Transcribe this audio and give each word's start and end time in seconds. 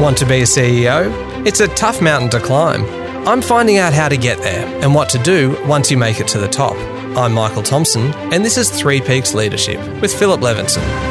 Want 0.00 0.18
to 0.18 0.26
be 0.26 0.40
a 0.40 0.42
CEO? 0.42 1.10
It's 1.46 1.60
a 1.60 1.68
tough 1.68 2.02
mountain 2.02 2.28
to 2.30 2.38
climb. 2.38 2.84
I'm 3.26 3.40
finding 3.40 3.78
out 3.78 3.94
how 3.94 4.10
to 4.10 4.18
get 4.18 4.36
there 4.38 4.66
and 4.82 4.94
what 4.94 5.08
to 5.10 5.18
do 5.18 5.56
once 5.66 5.90
you 5.90 5.96
make 5.96 6.20
it 6.20 6.28
to 6.28 6.38
the 6.38 6.48
top. 6.48 6.76
I'm 7.16 7.32
Michael 7.32 7.62
Thompson, 7.62 8.12
and 8.30 8.44
this 8.44 8.58
is 8.58 8.70
Three 8.70 9.00
Peaks 9.00 9.32
Leadership 9.32 9.80
with 10.02 10.12
Philip 10.12 10.42
Levinson. 10.42 11.05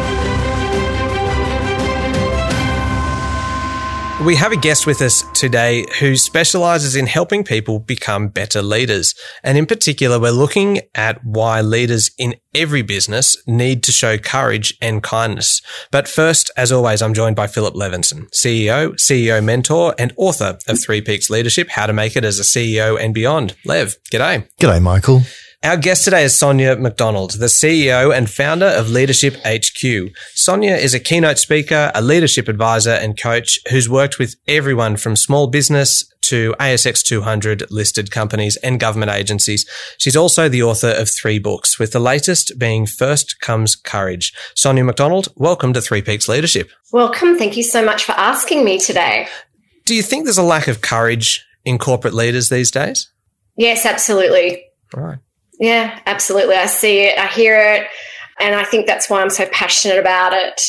We 4.26 4.36
have 4.38 4.52
a 4.52 4.58
guest 4.58 4.88
with 4.88 5.04
us 5.04 5.24
today 5.36 5.86
who 6.00 6.16
specializes 6.16 6.96
in 6.96 7.06
helping 7.06 7.44
people 7.44 7.78
become 7.78 8.30
better 8.30 8.64
leaders. 8.64 9.14
And 9.44 9.56
in 9.56 9.68
particular, 9.68 10.20
we're 10.20 10.32
looking 10.32 10.82
at 10.96 11.24
why 11.24 11.62
leaders 11.62 12.10
in 12.18 12.34
every 12.56 12.82
business 12.82 13.38
need 13.46 13.84
to 13.84 13.92
show 13.92 14.18
courage 14.18 14.76
and 14.82 15.04
kindness. 15.04 15.62
But 15.92 16.08
first, 16.08 16.50
as 16.58 16.72
always, 16.72 17.04
I'm 17.04 17.14
joined 17.14 17.36
by 17.36 17.46
Philip 17.46 17.76
Levinson, 17.76 18.28
CEO, 18.32 18.94
CEO 18.94 19.44
mentor, 19.44 19.94
and 20.00 20.12
author 20.18 20.58
of 20.68 20.82
Three 20.82 21.02
Peaks 21.02 21.30
Leadership, 21.30 21.70
How 21.70 21.86
to 21.86 21.94
Make 21.94 22.16
It 22.16 22.26
as 22.26 22.40
a 22.40 22.44
CEO 22.44 23.00
and 23.00 23.14
Beyond. 23.14 23.56
Lev, 23.64 23.96
g'day. 24.12 24.50
G'day, 24.60 24.82
Michael. 24.82 25.22
Our 25.66 25.78
guest 25.78 26.04
today 26.04 26.24
is 26.24 26.38
Sonia 26.38 26.76
McDonald, 26.76 27.40
the 27.40 27.48
CEO 27.48 28.16
and 28.16 28.30
founder 28.30 28.68
of 28.68 28.92
Leadership 28.92 29.36
HQ. 29.44 30.16
Sonia 30.36 30.76
is 30.76 30.94
a 30.94 31.00
keynote 31.00 31.40
speaker, 31.40 31.92
a 31.96 32.04
leadership 32.04 32.48
advisor 32.48 32.92
and 32.92 33.20
coach 33.20 33.58
who's 33.72 33.90
worked 33.90 34.20
with 34.20 34.36
everyone 34.48 34.96
from 34.96 35.16
small 35.16 35.48
business 35.48 36.06
to 36.22 36.54
ASX 36.60 37.02
200 37.04 37.72
listed 37.72 38.12
companies 38.12 38.58
and 38.58 38.80
government 38.80 39.12
agencies. 39.12 39.68
She's 39.98 40.16
also 40.16 40.48
the 40.48 40.62
author 40.62 40.92
of 40.92 41.10
three 41.10 41.40
books, 41.40 41.80
with 41.80 41.94
the 41.94 42.00
latest 42.00 42.60
being 42.60 42.86
First 42.86 43.40
Comes 43.40 43.76
Courage. 43.76 44.34
Sonia 44.54 44.84
McDonald, 44.84 45.30
welcome 45.36 45.74
to 45.74 45.82
Three 45.82 46.04
Peaks 46.04 46.30
Leadership. 46.30 46.70
Welcome. 46.92 47.40
Thank 47.40 47.58
you 47.58 47.64
so 47.64 47.84
much 47.84 48.04
for 48.04 48.12
asking 48.12 48.64
me 48.64 48.78
today. 48.78 49.28
Do 49.86 49.96
you 49.96 50.04
think 50.04 50.26
there's 50.26 50.38
a 50.38 50.44
lack 50.44 50.68
of 50.68 50.82
courage 50.82 51.44
in 51.64 51.80
corporate 51.80 52.14
leaders 52.14 52.50
these 52.50 52.70
days? 52.70 53.10
Yes, 53.58 53.84
absolutely. 53.84 54.64
All 54.96 55.02
right. 55.02 55.18
Yeah, 55.60 56.00
absolutely. 56.06 56.56
I 56.56 56.66
see 56.66 57.06
it, 57.06 57.18
I 57.18 57.28
hear 57.28 57.58
it, 57.60 57.88
and 58.40 58.56
I 58.56 58.64
think 58.64 58.88
that's 58.88 59.10
why 59.10 59.22
I'm 59.22 59.30
so 59.30 59.48
passionate 59.48 59.98
about 59.98 60.34
it 60.34 60.62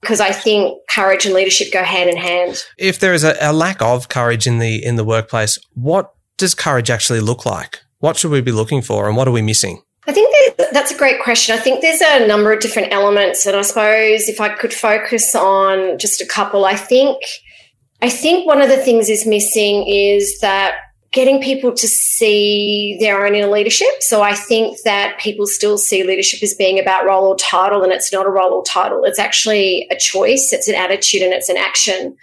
because 0.00 0.20
I 0.20 0.32
think 0.32 0.78
courage 0.88 1.26
and 1.26 1.34
leadership 1.34 1.72
go 1.72 1.82
hand 1.82 2.08
in 2.08 2.16
hand. 2.16 2.64
If 2.78 3.00
there 3.00 3.12
is 3.12 3.24
a, 3.24 3.36
a 3.40 3.52
lack 3.52 3.82
of 3.82 4.08
courage 4.08 4.46
in 4.46 4.58
the 4.58 4.84
in 4.84 4.96
the 4.96 5.04
workplace, 5.04 5.58
what 5.74 6.12
does 6.36 6.54
courage 6.54 6.90
actually 6.90 7.20
look 7.20 7.44
like? 7.44 7.80
What 7.98 8.16
should 8.16 8.30
we 8.30 8.40
be 8.40 8.52
looking 8.52 8.82
for, 8.82 9.08
and 9.08 9.16
what 9.16 9.28
are 9.28 9.32
we 9.32 9.42
missing? 9.42 9.82
I 10.06 10.12
think 10.12 10.34
that's 10.72 10.90
a 10.90 10.96
great 10.96 11.22
question. 11.22 11.54
I 11.54 11.58
think 11.58 11.82
there's 11.82 12.00
a 12.00 12.26
number 12.26 12.52
of 12.52 12.60
different 12.60 12.92
elements, 12.92 13.46
and 13.46 13.56
I 13.56 13.62
suppose 13.62 14.28
if 14.28 14.40
I 14.40 14.48
could 14.48 14.72
focus 14.72 15.34
on 15.34 15.98
just 15.98 16.20
a 16.20 16.26
couple, 16.26 16.64
I 16.64 16.76
think 16.76 17.22
I 18.02 18.08
think 18.08 18.46
one 18.46 18.62
of 18.62 18.68
the 18.68 18.78
things 18.78 19.08
is 19.08 19.26
missing 19.26 19.86
is 19.86 20.40
that 20.40 20.76
getting 21.12 21.42
people 21.42 21.72
to 21.72 21.88
see 21.88 22.96
their 23.00 23.26
own 23.26 23.34
inner 23.34 23.48
leadership. 23.48 23.88
So 24.00 24.22
I 24.22 24.34
think 24.34 24.78
that 24.84 25.18
people 25.18 25.46
still 25.46 25.76
see 25.76 26.04
leadership 26.04 26.42
as 26.42 26.54
being 26.54 26.78
about 26.78 27.04
role 27.04 27.26
or 27.28 27.36
title, 27.36 27.82
and 27.82 27.92
it's 27.92 28.12
not 28.12 28.26
a 28.26 28.30
role 28.30 28.52
or 28.52 28.64
title. 28.64 29.04
It's 29.04 29.18
actually 29.18 29.88
a 29.90 29.96
choice, 29.96 30.52
it's 30.52 30.68
an 30.68 30.76
attitude, 30.76 31.22
and 31.22 31.32
it's 31.32 31.48
an 31.48 31.56
action. 31.56 32.16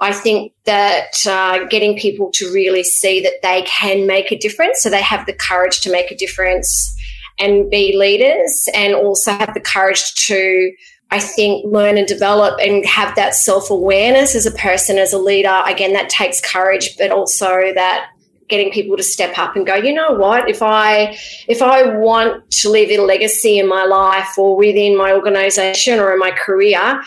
I 0.00 0.12
think 0.12 0.52
that 0.64 1.24
uh, 1.26 1.64
getting 1.68 1.96
people 1.96 2.30
to 2.34 2.52
really 2.52 2.82
see 2.82 3.20
that 3.20 3.42
they 3.42 3.62
can 3.62 4.06
make 4.06 4.32
a 4.32 4.38
difference, 4.38 4.82
so 4.82 4.90
they 4.90 5.02
have 5.02 5.26
the 5.26 5.34
courage 5.34 5.80
to 5.82 5.92
make 5.92 6.10
a 6.10 6.16
difference 6.16 6.92
and 7.38 7.70
be 7.70 7.96
leaders, 7.96 8.68
and 8.74 8.94
also 8.94 9.30
have 9.32 9.54
the 9.54 9.60
courage 9.60 10.14
to 10.26 10.72
I 11.10 11.20
think, 11.20 11.64
learn 11.64 11.96
and 11.96 12.08
develop 12.08 12.58
and 12.60 12.84
have 12.86 13.14
that 13.14 13.36
self 13.36 13.70
awareness 13.70 14.34
as 14.34 14.46
a 14.46 14.50
person, 14.50 14.98
as 14.98 15.12
a 15.12 15.18
leader. 15.18 15.62
Again, 15.64 15.92
that 15.92 16.08
takes 16.08 16.40
courage, 16.40 16.96
but 16.98 17.12
also 17.12 17.72
that 17.74 18.08
getting 18.54 18.70
people 18.70 18.96
to 18.96 19.02
step 19.02 19.36
up 19.36 19.56
and 19.56 19.66
go 19.66 19.74
you 19.74 19.92
know 19.92 20.12
what 20.12 20.48
if 20.48 20.62
i 20.62 21.16
if 21.48 21.60
i 21.60 21.82
want 21.96 22.48
to 22.52 22.70
leave 22.70 22.88
a 22.96 23.02
legacy 23.02 23.58
in 23.58 23.68
my 23.68 23.84
life 23.84 24.38
or 24.38 24.56
within 24.56 24.96
my 24.96 25.12
organization 25.12 25.98
or 25.98 26.12
in 26.12 26.20
my 26.20 26.30
career 26.30 27.02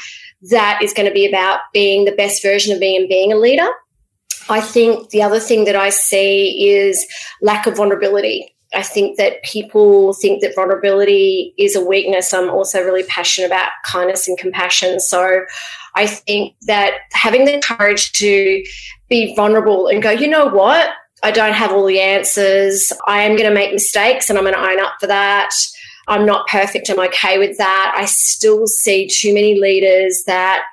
that 0.49 0.77
is 0.83 0.91
going 0.91 1.07
to 1.07 1.13
be 1.13 1.25
about 1.25 1.59
being 1.71 2.03
the 2.03 2.11
best 2.11 2.43
version 2.43 2.73
of 2.73 2.79
me 2.79 2.97
and 2.97 3.07
being 3.07 3.31
a 3.31 3.37
leader 3.37 3.69
i 4.49 4.59
think 4.59 5.09
the 5.11 5.21
other 5.21 5.39
thing 5.39 5.63
that 5.63 5.77
i 5.77 5.89
see 5.89 6.67
is 6.69 7.07
lack 7.41 7.65
of 7.65 7.77
vulnerability 7.77 8.53
I 8.75 8.83
think 8.83 9.17
that 9.17 9.41
people 9.43 10.13
think 10.13 10.41
that 10.41 10.53
vulnerability 10.53 11.53
is 11.57 11.75
a 11.75 11.83
weakness. 11.83 12.33
I'm 12.33 12.49
also 12.49 12.83
really 12.83 13.03
passionate 13.03 13.47
about 13.47 13.69
kindness 13.89 14.27
and 14.27 14.37
compassion. 14.37 14.99
So 14.99 15.45
I 15.95 16.05
think 16.05 16.53
that 16.63 16.95
having 17.13 17.45
the 17.45 17.61
courage 17.65 18.11
to 18.13 18.63
be 19.09 19.35
vulnerable 19.35 19.87
and 19.87 20.03
go, 20.03 20.11
you 20.11 20.27
know 20.27 20.47
what? 20.47 20.89
I 21.23 21.31
don't 21.31 21.53
have 21.53 21.71
all 21.71 21.85
the 21.85 21.99
answers. 21.99 22.93
I 23.07 23.23
am 23.23 23.35
going 23.35 23.49
to 23.49 23.55
make 23.55 23.73
mistakes 23.73 24.29
and 24.29 24.37
I'm 24.37 24.45
going 24.45 24.55
to 24.55 24.69
own 24.69 24.79
up 24.79 24.93
for 24.99 25.07
that. 25.07 25.51
I'm 26.07 26.25
not 26.25 26.47
perfect. 26.47 26.89
I'm 26.89 26.99
okay 26.99 27.37
with 27.37 27.57
that. 27.57 27.93
I 27.97 28.05
still 28.05 28.67
see 28.67 29.07
too 29.07 29.33
many 29.33 29.59
leaders 29.59 30.23
that 30.25 30.63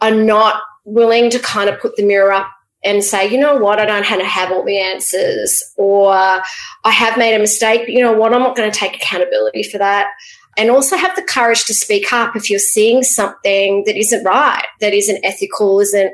are 0.00 0.14
not 0.14 0.62
willing 0.84 1.30
to 1.30 1.38
kind 1.38 1.68
of 1.68 1.80
put 1.80 1.96
the 1.96 2.04
mirror 2.04 2.32
up 2.32 2.48
and 2.84 3.02
say, 3.02 3.28
you 3.28 3.38
know 3.38 3.56
what, 3.56 3.80
I 3.80 3.84
don't 3.84 4.04
have 4.04 4.20
to 4.20 4.24
have 4.24 4.52
all 4.52 4.64
the 4.64 4.78
answers, 4.78 5.62
or 5.76 6.12
I 6.12 6.90
have 6.90 7.18
made 7.18 7.34
a 7.34 7.38
mistake, 7.40 7.82
but 7.82 7.90
you 7.92 8.00
know 8.00 8.12
what, 8.12 8.32
I'm 8.32 8.40
not 8.40 8.56
going 8.56 8.70
to 8.70 8.78
take 8.78 8.94
accountability 8.94 9.64
for 9.64 9.78
that. 9.78 10.08
And 10.56 10.70
also 10.70 10.96
have 10.96 11.14
the 11.16 11.22
courage 11.22 11.64
to 11.66 11.74
speak 11.74 12.12
up 12.12 12.36
if 12.36 12.48
you're 12.48 12.60
seeing 12.60 13.02
something 13.02 13.82
that 13.86 13.96
isn't 13.96 14.24
right, 14.24 14.64
that 14.80 14.94
isn't 14.94 15.24
ethical, 15.24 15.80
isn't 15.80 16.12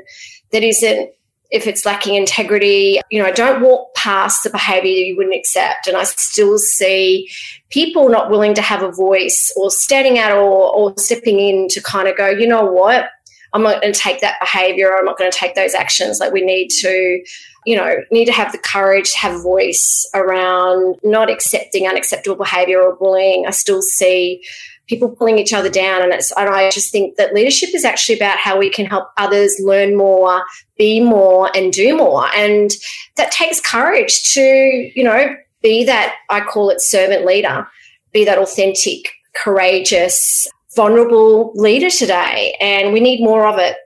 that 0.51 0.63
isn't 0.63 1.11
if 1.55 1.67
it's 1.67 1.85
lacking 1.85 2.15
integrity, 2.15 2.99
you 3.09 3.23
know, 3.23 3.31
don't 3.31 3.61
walk 3.61 3.95
past 3.95 4.43
the 4.43 4.49
behavior 4.49 4.91
you 4.91 5.15
wouldn't 5.15 5.33
accept. 5.33 5.87
And 5.87 5.95
I 5.95 6.03
still 6.03 6.57
see 6.57 7.29
people 7.69 8.09
not 8.09 8.29
willing 8.29 8.53
to 8.55 8.61
have 8.61 8.83
a 8.83 8.91
voice 8.91 9.53
or 9.55 9.71
standing 9.71 10.19
out 10.19 10.33
or, 10.33 10.75
or 10.75 10.93
stepping 10.97 11.39
in 11.39 11.69
to 11.69 11.81
kind 11.81 12.09
of 12.09 12.17
go, 12.17 12.27
you 12.27 12.45
know 12.45 12.65
what, 12.65 13.09
I'm 13.53 13.63
not 13.63 13.81
going 13.81 13.93
to 13.93 13.99
take 13.99 14.19
that 14.19 14.37
behavior 14.41 14.89
or 14.89 14.97
I'm 14.97 15.05
not 15.05 15.17
going 15.17 15.31
to 15.31 15.37
take 15.37 15.55
those 15.55 15.73
actions. 15.73 16.19
Like 16.19 16.33
we 16.33 16.41
need 16.41 16.67
to, 16.81 17.23
you 17.65 17.77
know, 17.77 17.95
need 18.11 18.25
to 18.25 18.33
have 18.33 18.51
the 18.51 18.57
courage 18.57 19.13
to 19.13 19.17
have 19.19 19.35
a 19.35 19.41
voice 19.41 20.05
around 20.13 20.97
not 21.05 21.31
accepting 21.31 21.87
unacceptable 21.87 22.35
behavior 22.35 22.81
or 22.81 22.97
bullying. 22.97 23.45
I 23.47 23.51
still 23.51 23.81
see 23.81 24.43
people 24.87 25.09
pulling 25.09 25.37
each 25.39 25.53
other 25.53 25.69
down. 25.69 26.01
And 26.01 26.13
it's, 26.13 26.31
and 26.37 26.49
I 26.49 26.69
just 26.69 26.91
think 26.91 27.17
that 27.17 27.33
leadership 27.33 27.69
is 27.73 27.85
actually 27.85 28.15
about 28.15 28.37
how 28.37 28.57
we 28.57 28.69
can 28.69 28.85
help 28.85 29.09
others 29.17 29.55
learn 29.63 29.95
more, 29.95 30.43
be 30.77 31.01
more, 31.01 31.49
and 31.55 31.73
do 31.73 31.97
more. 31.97 32.27
And 32.35 32.71
that 33.15 33.31
takes 33.31 33.59
courage 33.59 34.33
to, 34.33 34.41
you 34.41 35.03
know, 35.03 35.35
be 35.61 35.83
that, 35.85 36.15
I 36.29 36.41
call 36.41 36.69
it 36.69 36.81
servant 36.81 37.25
leader, 37.25 37.67
be 38.13 38.25
that 38.25 38.37
authentic, 38.37 39.11
courageous, 39.33 40.47
vulnerable 40.75 41.51
leader 41.55 41.89
today. 41.89 42.55
And 42.61 42.93
we 42.93 42.99
need 42.99 43.23
more 43.23 43.47
of 43.47 43.57
it. 43.57 43.77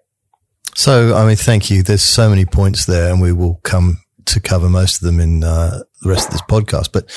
So, 0.76 1.16
I 1.16 1.26
mean, 1.26 1.36
thank 1.36 1.70
you. 1.70 1.84
There's 1.84 2.02
so 2.02 2.30
many 2.30 2.46
points 2.46 2.86
there, 2.86 3.12
and 3.12 3.22
we 3.22 3.34
will 3.34 3.60
come 3.64 3.98
to 4.26 4.40
cover 4.40 4.70
most 4.70 5.02
of 5.02 5.06
them 5.06 5.20
in 5.20 5.44
uh, 5.44 5.80
the 6.02 6.10
rest 6.10 6.28
of 6.28 6.34
this 6.34 6.42
podcast. 6.44 6.92
But 6.94 7.10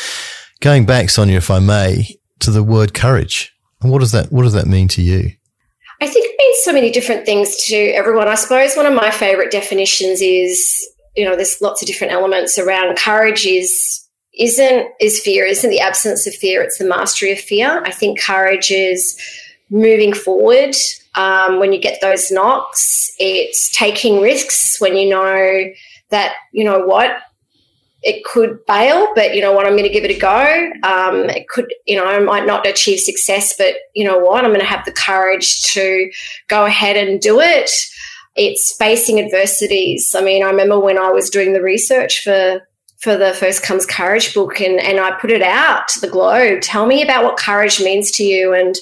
going 0.61 0.87
back, 0.87 1.11
Sonia, 1.11 1.37
if 1.37 1.51
I 1.51 1.59
may, 1.59 2.17
to 2.41 2.51
the 2.51 2.63
word 2.63 2.93
courage. 2.95 3.52
And 3.83 3.91
what 3.91 4.01
does 4.01 4.13
that 4.13 4.31
what 4.33 4.43
does 4.43 4.53
that 4.53 4.67
mean 4.67 4.89
to 4.89 5.03
you? 5.03 5.31
I 6.01 6.07
think 6.09 6.27
it 6.27 6.35
means 6.39 6.65
so 6.65 6.73
many 6.73 6.91
different 6.91 7.25
things 7.25 7.57
to 7.67 7.77
everyone. 7.77 8.29
I 8.29 8.35
suppose 8.35 8.75
one 8.75 8.87
of 8.87 8.95
my 8.95 9.11
favorite 9.11 9.53
definitions 9.53 10.21
is, 10.21 10.89
you 11.17 11.25
know, 11.25 11.37
there's 11.37 11.61
lots 11.61 11.81
of 11.81 11.87
different 11.87 12.13
elements 12.13 12.59
around 12.59 12.97
courage 12.97 13.47
is 13.47 14.05
isn't 14.35 14.89
is 15.01 15.21
fear, 15.21 15.45
isn't 15.45 15.71
the 15.71 15.81
absence 15.81 16.27
of 16.27 16.35
fear, 16.35 16.63
it's 16.63 16.79
the 16.79 16.89
mastery 16.89 17.33
of 17.33 17.39
fear. 17.39 17.83
I 17.85 17.91
think 17.93 18.21
courage 18.21 18.71
is 18.71 19.19
moving 19.71 20.13
forward 20.13 20.75
um, 21.15 21.59
when 21.59 21.73
you 21.73 21.81
get 21.81 22.01
those 22.01 22.31
knocks. 22.31 23.11
It's 23.19 23.71
taking 23.77 24.21
risks 24.21 24.81
when 24.81 24.97
you 24.97 25.09
know 25.09 25.73
that, 26.11 26.35
you 26.53 26.65
know 26.65 26.81
what, 26.85 27.11
it 28.03 28.25
could 28.25 28.59
fail, 28.67 29.09
but 29.15 29.35
you 29.35 29.41
know 29.41 29.53
what, 29.53 29.67
I'm 29.67 29.73
going 29.73 29.85
to 29.85 29.89
give 29.89 30.05
it 30.05 30.11
a 30.11 30.19
go. 30.19 30.71
Um, 30.83 31.31
it 31.31 31.49
could, 31.49 31.73
you 31.87 31.97
know, 31.97 32.05
I 32.05 32.19
might 32.19 32.47
not 32.47 32.67
achieve 32.67 32.99
success, 32.99 33.55
but 33.57 33.75
you 33.95 34.05
know 34.05 34.19
what, 34.19 34.45
I'm 34.45 34.51
going 34.51 34.61
to 34.61 34.67
have 34.67 34.85
the 34.85 34.93
courage 34.93 35.63
to 35.73 36.11
go 36.49 36.65
ahead 36.65 36.97
and 36.97 37.21
do 37.21 37.41
it. 37.41 37.71
It's 38.35 38.75
facing 38.77 39.21
adversities. 39.21 40.15
I 40.17 40.23
mean, 40.23 40.43
I 40.43 40.51
remember 40.51 40.81
when 40.81 40.99
I 40.99 41.11
was 41.11 41.31
doing 41.31 41.53
the 41.53 41.63
research 41.63 42.23
for 42.23 42.61
for 42.99 43.17
the 43.17 43.35
First 43.35 43.65
Comes 43.65 43.85
Courage 43.85 44.33
book, 44.33 44.61
and 44.61 44.81
and 44.81 44.99
I 44.99 45.13
put 45.13 45.31
it 45.31 45.43
out 45.43 45.89
to 45.89 46.01
the 46.01 46.09
globe. 46.09 46.63
Tell 46.63 46.87
me 46.87 47.03
about 47.03 47.25
what 47.25 47.37
courage 47.37 47.81
means 47.81 48.11
to 48.13 48.25
you, 48.25 48.55
and 48.55 48.77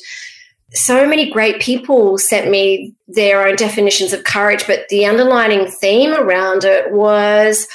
so 0.73 1.07
many 1.07 1.31
great 1.31 1.61
people 1.61 2.17
sent 2.17 2.51
me 2.51 2.95
their 3.09 3.47
own 3.47 3.57
definitions 3.57 4.13
of 4.13 4.25
courage, 4.25 4.67
but 4.67 4.89
the 4.89 5.05
underlining 5.05 5.67
theme 5.67 6.15
around 6.15 6.65
it 6.65 6.93
was 6.93 7.67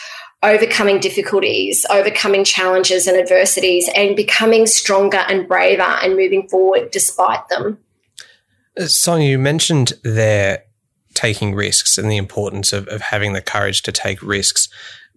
overcoming 0.45 0.99
difficulties, 0.99 1.85
overcoming 1.89 2.43
challenges 2.43 3.07
and 3.07 3.17
adversities, 3.17 3.89
and 3.95 4.15
becoming 4.15 4.67
stronger 4.67 5.17
and 5.27 5.47
braver 5.47 5.81
and 5.81 6.15
moving 6.15 6.47
forward 6.47 6.91
despite 6.91 7.47
them. 7.49 7.79
Uh, 8.77 8.85
Sonia, 8.85 9.29
you 9.29 9.39
mentioned 9.39 9.93
there 10.03 10.63
taking 11.13 11.55
risks 11.55 11.97
and 11.97 12.11
the 12.11 12.17
importance 12.17 12.73
of, 12.73 12.87
of 12.89 13.01
having 13.01 13.33
the 13.33 13.41
courage 13.41 13.81
to 13.81 13.91
take 13.91 14.21
risks. 14.21 14.69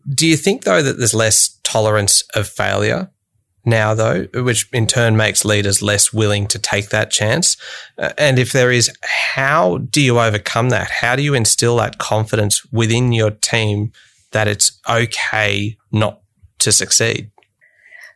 Do 0.08 0.26
you 0.26 0.36
think 0.36 0.64
though 0.64 0.82
that 0.82 0.96
there's 0.96 1.14
less 1.14 1.58
tolerance 1.62 2.22
of 2.34 2.48
failure 2.48 3.10
now 3.64 3.92
though, 3.94 4.26
which 4.32 4.68
in 4.72 4.86
turn 4.86 5.16
makes 5.16 5.44
leaders 5.44 5.82
less 5.82 6.12
willing 6.12 6.46
to 6.46 6.58
take 6.58 6.88
that 6.88 7.10
chance? 7.10 7.56
Uh, 7.98 8.12
and 8.16 8.38
if 8.38 8.52
there 8.52 8.70
is, 8.70 8.90
how 9.02 9.78
do 9.78 10.00
you 10.00 10.18
overcome 10.18 10.70
that? 10.70 10.90
How 10.90 11.16
do 11.16 11.22
you 11.22 11.34
instill 11.34 11.76
that 11.76 11.98
confidence 11.98 12.64
within 12.72 13.12
your 13.12 13.32
team 13.32 13.92
that 14.32 14.48
it's 14.48 14.78
okay 14.88 15.76
not 15.92 16.20
to 16.60 16.72
succeed? 16.72 17.30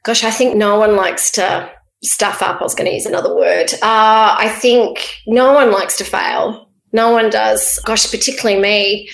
Gosh, 0.04 0.24
I 0.24 0.30
think 0.30 0.56
no 0.56 0.78
one 0.78 0.96
likes 0.96 1.30
to 1.32 1.70
stuff 2.02 2.42
up. 2.42 2.60
I 2.60 2.64
was 2.64 2.74
going 2.74 2.88
to 2.88 2.94
use 2.94 3.06
another 3.06 3.34
word. 3.34 3.72
Uh, 3.74 4.34
I 4.38 4.48
think 4.60 5.20
no 5.26 5.52
one 5.52 5.70
likes 5.70 5.96
to 5.98 6.04
fail. 6.04 6.68
No 6.92 7.10
one 7.10 7.30
does. 7.30 7.78
Gosh, 7.84 8.10
particularly 8.10 8.60
me. 8.60 9.08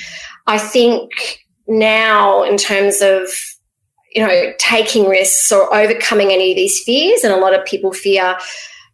I 0.46 0.58
think 0.58 1.12
now, 1.66 2.42
in 2.42 2.56
terms 2.56 3.02
of 3.02 3.28
you 4.14 4.26
know 4.26 4.52
taking 4.58 5.06
risks 5.06 5.52
or 5.52 5.72
overcoming 5.74 6.32
any 6.32 6.50
of 6.50 6.56
these 6.56 6.82
fears, 6.82 7.22
and 7.22 7.32
a 7.32 7.36
lot 7.36 7.54
of 7.54 7.64
people 7.66 7.92
fear, 7.92 8.36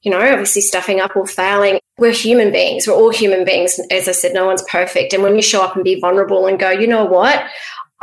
you 0.03 0.11
know, 0.11 0.21
obviously 0.21 0.63
stuffing 0.63 1.01
up 1.01 1.17
or 1.17 1.27
failing. 1.27 1.79
We're 1.97 2.13
human 2.13 2.51
beings. 2.51 2.89
We're 2.89 2.95
all 2.95 3.11
human 3.11 3.45
beings. 3.45 3.79
As 3.93 4.09
I 4.09 4.13
said, 4.13 4.35
no 4.35 4.47
one's 4.47 4.65
perfect. 4.69 5.13
And 5.13 5.23
when 5.23 5.37
you 5.37 5.43
show 5.43 5.63
up 5.63 5.77
and 5.77 5.85
be 5.85 6.01
vulnerable 6.01 6.47
and 6.49 6.59
go, 6.59 6.71
you 6.71 6.89
know 6.89 7.05
what, 7.05 7.45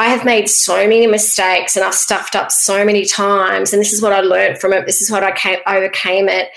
I 0.01 0.07
have 0.07 0.25
made 0.25 0.49
so 0.49 0.87
many 0.87 1.05
mistakes 1.05 1.75
and 1.75 1.85
I've 1.85 1.93
stuffed 1.93 2.35
up 2.35 2.51
so 2.51 2.83
many 2.83 3.05
times. 3.05 3.71
And 3.71 3.79
this 3.79 3.93
is 3.93 4.01
what 4.01 4.11
I 4.11 4.21
learned 4.21 4.57
from 4.57 4.73
it. 4.73 4.87
This 4.87 4.99
is 4.99 5.11
what 5.11 5.23
I 5.23 5.31
came, 5.31 5.59
overcame 5.67 6.27
it. 6.27 6.49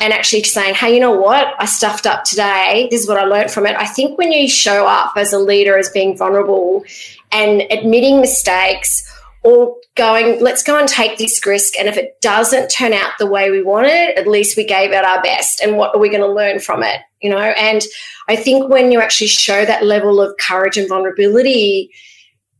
And 0.00 0.14
actually 0.14 0.44
saying, 0.44 0.76
hey, 0.76 0.94
you 0.94 1.00
know 1.00 1.12
what? 1.12 1.46
I 1.58 1.66
stuffed 1.66 2.06
up 2.06 2.24
today. 2.24 2.88
This 2.90 3.02
is 3.02 3.08
what 3.08 3.18
I 3.18 3.24
learned 3.24 3.50
from 3.50 3.66
it. 3.66 3.76
I 3.76 3.84
think 3.84 4.16
when 4.16 4.32
you 4.32 4.48
show 4.48 4.86
up 4.86 5.12
as 5.14 5.34
a 5.34 5.38
leader 5.38 5.76
as 5.76 5.90
being 5.90 6.16
vulnerable 6.16 6.84
and 7.30 7.64
admitting 7.70 8.22
mistakes 8.22 9.06
or 9.42 9.76
going, 9.94 10.42
let's 10.42 10.62
go 10.62 10.78
and 10.78 10.88
take 10.88 11.18
this 11.18 11.44
risk. 11.44 11.78
And 11.78 11.88
if 11.88 11.98
it 11.98 12.18
doesn't 12.22 12.70
turn 12.70 12.94
out 12.94 13.10
the 13.18 13.26
way 13.26 13.50
we 13.50 13.62
want 13.62 13.88
it, 13.88 14.16
at 14.16 14.26
least 14.26 14.56
we 14.56 14.64
gave 14.64 14.92
it 14.92 15.04
our 15.04 15.22
best. 15.22 15.60
And 15.60 15.76
what 15.76 15.94
are 15.94 16.00
we 16.00 16.08
going 16.08 16.22
to 16.22 16.32
learn 16.32 16.60
from 16.60 16.82
it? 16.82 17.02
You 17.20 17.28
know, 17.28 17.40
and 17.40 17.82
I 18.26 18.36
think 18.36 18.70
when 18.70 18.90
you 18.90 19.02
actually 19.02 19.28
show 19.28 19.66
that 19.66 19.84
level 19.84 20.18
of 20.18 20.34
courage 20.38 20.78
and 20.78 20.88
vulnerability, 20.88 21.90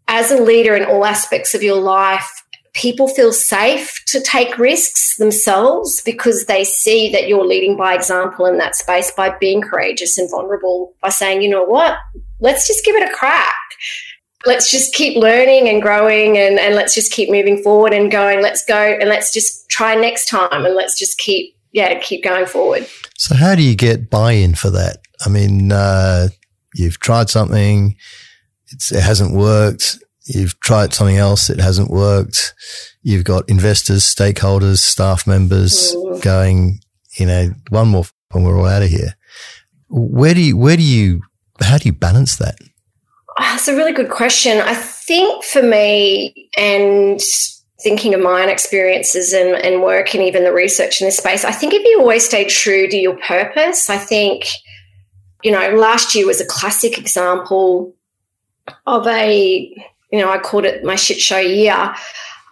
as 0.09 0.31
a 0.31 0.43
leader 0.43 0.75
in 0.75 0.85
all 0.85 1.05
aspects 1.05 1.55
of 1.55 1.63
your 1.63 1.81
life, 1.81 2.43
people 2.77 3.09
feel 3.09 3.33
safe 3.33 4.03
to 4.07 4.21
take 4.21 4.59
risks 4.59 5.17
themselves 5.17 6.03
because 6.03 6.45
they 6.45 6.63
see 6.63 7.11
that 7.11 7.27
you're 7.27 7.47
leading 7.47 7.77
by 7.77 7.95
example 7.95 8.45
in 8.45 8.59
that 8.59 8.77
space 8.77 9.11
by 9.11 9.31
being 9.39 9.63
courageous 9.63 10.19
and 10.19 10.31
vulnerable, 10.31 10.95
by 11.01 11.09
saying, 11.09 11.41
you 11.41 11.49
know 11.49 11.65
what, 11.65 11.97
let's 12.39 12.67
just 12.67 12.85
give 12.85 12.95
it 12.95 13.09
a 13.09 13.13
crack. 13.15 13.55
Let's 14.45 14.71
just 14.71 14.95
keep 14.95 15.17
learning 15.17 15.69
and 15.69 15.81
growing 15.83 16.37
and, 16.37 16.59
and 16.59 16.75
let's 16.75 16.95
just 16.95 17.11
keep 17.11 17.31
moving 17.31 17.63
forward 17.63 17.93
and 17.95 18.11
going, 18.11 18.43
let's 18.43 18.65
go 18.65 18.77
and 18.77 19.09
let's 19.09 19.33
just 19.33 19.69
try 19.71 19.95
next 19.95 20.29
time 20.29 20.65
and 20.65 20.75
let's 20.75 20.99
just 20.99 21.19
keep, 21.19 21.57
yeah, 21.73 21.99
keep 22.01 22.23
going 22.23 22.47
forward. 22.47 22.87
So, 23.17 23.35
how 23.35 23.55
do 23.55 23.63
you 23.63 23.75
get 23.75 24.11
buy 24.11 24.33
in 24.33 24.55
for 24.55 24.71
that? 24.71 24.99
I 25.25 25.31
mean, 25.31 25.73
uh, 25.73 26.29
you've 26.75 27.01
tried 27.01 27.31
something, 27.31 27.97
it 28.71 29.01
hasn't 29.01 29.35
worked. 29.35 29.99
You've 30.25 30.59
tried 30.61 30.93
something 30.93 31.17
else. 31.17 31.51
It 31.51 31.61
hasn't 31.61 31.91
worked. 31.91 32.55
You've 33.03 33.25
got 33.25 33.49
investors, 33.49 34.03
stakeholders, 34.03 34.79
staff 34.79 35.27
members 35.27 35.95
mm. 35.95 36.21
going, 36.21 36.81
you 37.17 37.27
know, 37.27 37.51
one 37.69 37.89
more 37.89 38.05
and 38.35 38.45
we're 38.45 38.59
all 38.59 38.67
out 38.67 38.83
of 38.83 38.89
here. 38.89 39.17
Where 39.89 40.35
do 40.35 40.41
you, 40.41 40.57
where 40.57 40.77
do 40.77 40.83
you, 40.83 41.23
how 41.61 41.79
do 41.79 41.87
you 41.87 41.93
balance 41.93 42.37
that? 42.37 42.59
That's 43.39 43.69
a 43.69 43.77
really 43.77 43.93
good 43.93 44.11
question. 44.11 44.59
I 44.59 44.75
think 44.75 45.45
for 45.45 45.63
me 45.63 46.51
and 46.57 47.21
thinking 47.83 48.15
of 48.15 48.21
my 48.21 48.43
own 48.43 48.49
experiences 48.49 49.33
and, 49.33 49.55
and 49.55 49.83
work 49.83 50.15
and 50.15 50.23
even 50.23 50.45
the 50.45 50.53
research 50.53 51.01
in 51.01 51.07
this 51.07 51.19
space, 51.19 51.45
I 51.45 51.53
think 51.53 51.73
if 51.73 51.85
you 51.85 52.01
always 52.01 52.27
stay 52.27 52.45
true 52.45 52.89
to 52.89 52.97
your 52.97 53.17
purpose, 53.19 53.89
I 53.89 53.99
think, 53.99 54.47
you 55.43 55.53
know, 55.53 55.77
last 55.77 56.15
year 56.15 56.27
was 56.27 56.41
a 56.41 56.47
classic 56.47 56.99
example 56.99 57.95
of 58.87 59.07
a, 59.07 59.75
you 60.11 60.19
know, 60.19 60.31
I 60.31 60.39
called 60.39 60.65
it 60.65 60.85
my 60.85 60.97
shit 60.97 61.21
show 61.21 61.39
year. 61.39 61.95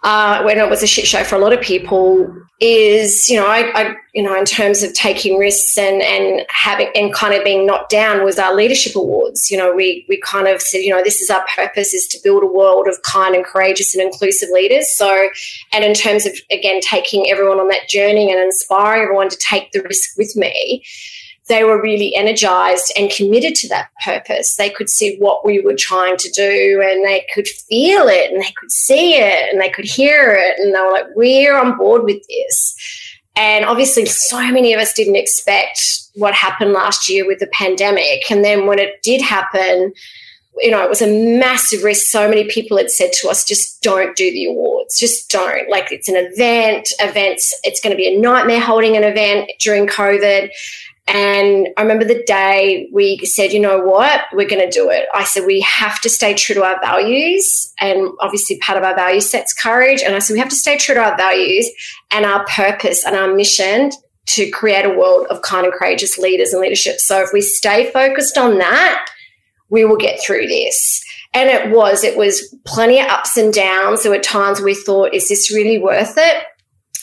Uh, 0.03 0.43
when 0.43 0.59
it 0.59 0.69
was 0.69 0.83
a 0.83 0.87
shit 0.87 1.07
show 1.07 1.23
for 1.23 1.35
a 1.35 1.39
lot 1.39 1.51
of 1.51 1.59
people, 1.61 2.31
is 2.61 3.29
you 3.29 3.37
know, 3.37 3.45
I, 3.45 3.71
I, 3.73 3.95
you 4.13 4.23
know, 4.23 4.37
in 4.37 4.45
terms 4.45 4.81
of 4.81 4.93
taking 4.93 5.37
risks 5.37 5.77
and 5.77 6.01
and 6.01 6.45
having 6.49 6.89
and 6.95 7.13
kind 7.13 7.33
of 7.33 7.43
being 7.43 7.65
knocked 7.65 7.89
down 7.89 8.23
was 8.23 8.39
our 8.39 8.55
leadership 8.55 8.95
awards. 8.95 9.51
You 9.51 9.57
know, 9.57 9.73
we 9.73 10.05
we 10.07 10.21
kind 10.21 10.47
of 10.47 10.61
said, 10.61 10.79
you 10.79 10.89
know, 10.89 11.03
this 11.03 11.21
is 11.21 11.29
our 11.29 11.43
purpose 11.53 11.93
is 11.93 12.07
to 12.07 12.19
build 12.23 12.43
a 12.43 12.47
world 12.47 12.87
of 12.87 13.01
kind 13.01 13.35
and 13.35 13.43
courageous 13.43 13.93
and 13.93 14.01
inclusive 14.01 14.49
leaders. 14.53 14.95
So, 14.95 15.27
and 15.73 15.83
in 15.83 15.93
terms 15.93 16.25
of 16.25 16.33
again 16.49 16.79
taking 16.81 17.29
everyone 17.29 17.59
on 17.59 17.67
that 17.69 17.89
journey 17.89 18.31
and 18.31 18.39
inspiring 18.39 19.03
everyone 19.03 19.29
to 19.29 19.37
take 19.37 19.71
the 19.73 19.81
risk 19.81 20.17
with 20.17 20.35
me 20.35 20.83
they 21.47 21.63
were 21.63 21.81
really 21.81 22.15
energized 22.15 22.91
and 22.97 23.11
committed 23.11 23.53
to 23.55 23.69
that 23.69 23.89
purpose. 24.03 24.55
They 24.55 24.69
could 24.69 24.89
see 24.89 25.17
what 25.17 25.45
we 25.45 25.59
were 25.59 25.75
trying 25.75 26.17
to 26.17 26.29
do 26.31 26.81
and 26.83 27.05
they 27.05 27.25
could 27.33 27.47
feel 27.47 28.07
it 28.07 28.31
and 28.31 28.41
they 28.41 28.53
could 28.59 28.71
see 28.71 29.15
it 29.15 29.51
and 29.51 29.61
they 29.61 29.69
could 29.69 29.85
hear 29.85 30.35
it. 30.39 30.59
And 30.59 30.73
they 30.73 30.79
were 30.79 30.91
like, 30.91 31.15
we're 31.15 31.57
on 31.57 31.77
board 31.77 32.03
with 32.03 32.25
this. 32.27 32.75
And 33.35 33.65
obviously, 33.65 34.05
so 34.05 34.39
many 34.51 34.73
of 34.73 34.79
us 34.79 34.93
didn't 34.93 35.17
expect 35.17 35.79
what 36.15 36.33
happened 36.33 36.71
last 36.71 37.09
year 37.09 37.27
with 37.27 37.39
the 37.39 37.47
pandemic. 37.47 38.31
And 38.31 38.43
then 38.43 38.65
when 38.65 38.79
it 38.79 39.03
did 39.03 39.21
happen, 39.21 39.93
you 40.61 40.71
know, 40.71 40.81
it 40.81 40.89
was 40.89 41.01
a 41.01 41.37
massive 41.37 41.83
risk. 41.83 42.07
So 42.07 42.29
many 42.29 42.45
people 42.45 42.77
had 42.77 42.89
said 42.89 43.11
to 43.21 43.29
us, 43.29 43.43
just 43.43 43.83
don't 43.83 44.15
do 44.15 44.31
the 44.31 44.45
awards. 44.45 44.97
Just 44.97 45.29
don't. 45.29 45.69
Like, 45.69 45.91
it's 45.91 46.07
an 46.07 46.15
event. 46.15 46.87
Events, 46.99 47.53
it's 47.63 47.81
going 47.81 47.91
to 47.91 47.97
be 47.97 48.07
a 48.07 48.19
nightmare 48.19 48.61
holding 48.61 48.95
an 48.95 49.03
event 49.03 49.51
during 49.59 49.85
COVID. 49.85 50.49
And 51.07 51.67
I 51.77 51.83
remember 51.83 52.03
the 52.03 52.23
day 52.23 52.89
we 52.91 53.19
said, 53.25 53.53
you 53.53 53.59
know 53.59 53.79
what, 53.79 54.21
we're 54.33 54.47
going 54.47 54.67
to 54.67 54.75
do 54.75 54.89
it. 54.89 55.05
I 55.13 55.23
said, 55.23 55.45
we 55.45 55.61
have 55.61 56.01
to 56.01 56.09
stay 56.09 56.33
true 56.33 56.55
to 56.55 56.63
our 56.63 56.79
values. 56.81 57.71
And 57.79 58.09
obviously, 58.19 58.57
part 58.57 58.77
of 58.77 58.83
our 58.83 58.95
value 58.95 59.21
set's 59.21 59.53
courage. 59.53 60.01
And 60.01 60.15
I 60.15 60.19
said, 60.19 60.33
we 60.33 60.39
have 60.39 60.49
to 60.49 60.55
stay 60.55 60.77
true 60.77 60.95
to 60.95 61.01
our 61.01 61.15
values 61.15 61.69
and 62.11 62.25
our 62.25 62.43
purpose 62.47 63.05
and 63.05 63.15
our 63.15 63.33
mission 63.33 63.91
to 64.27 64.49
create 64.49 64.85
a 64.85 64.89
world 64.89 65.27
of 65.27 65.43
kind 65.43 65.65
and 65.65 65.73
courageous 65.75 66.17
leaders 66.17 66.53
and 66.53 66.61
leadership. 66.61 66.99
So 66.99 67.21
if 67.21 67.29
we 67.31 67.41
stay 67.41 67.91
focused 67.91 68.37
on 68.37 68.57
that, 68.57 69.07
we 69.69 69.85
will 69.85 69.97
get 69.97 70.19
through 70.19 70.47
this. 70.47 71.03
And 71.35 71.49
it 71.49 71.75
was, 71.75 72.03
it 72.03 72.17
was 72.17 72.55
plenty 72.65 72.99
of 72.99 73.07
ups 73.07 73.37
and 73.37 73.53
downs. 73.53 74.01
There 74.01 74.11
were 74.11 74.19
times 74.19 74.61
we 74.61 74.73
thought, 74.73 75.13
is 75.13 75.29
this 75.29 75.53
really 75.53 75.77
worth 75.77 76.15
it? 76.17 76.43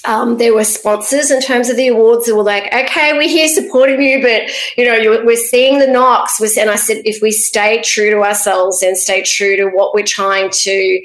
Um, 0.04 0.38
there 0.38 0.54
were 0.54 0.64
sponsors 0.64 1.30
in 1.30 1.40
terms 1.40 1.68
of 1.68 1.76
the 1.76 1.88
awards 1.88 2.26
that 2.26 2.34
were 2.34 2.42
like, 2.42 2.72
okay, 2.72 3.12
we're 3.12 3.28
here 3.28 3.48
supporting 3.48 4.02
you, 4.02 4.20
but 4.20 4.50
you 4.76 4.84
know, 4.84 5.22
we're 5.24 5.36
seeing 5.36 5.78
the 5.78 5.86
knocks. 5.86 6.40
And 6.56 6.70
I 6.70 6.76
said, 6.76 7.02
if 7.04 7.22
we 7.22 7.30
stay 7.30 7.80
true 7.82 8.10
to 8.10 8.22
ourselves 8.22 8.82
and 8.82 8.96
stay 8.96 9.22
true 9.22 9.56
to 9.56 9.66
what 9.66 9.94
we're 9.94 10.04
trying 10.04 10.50
to, 10.50 11.04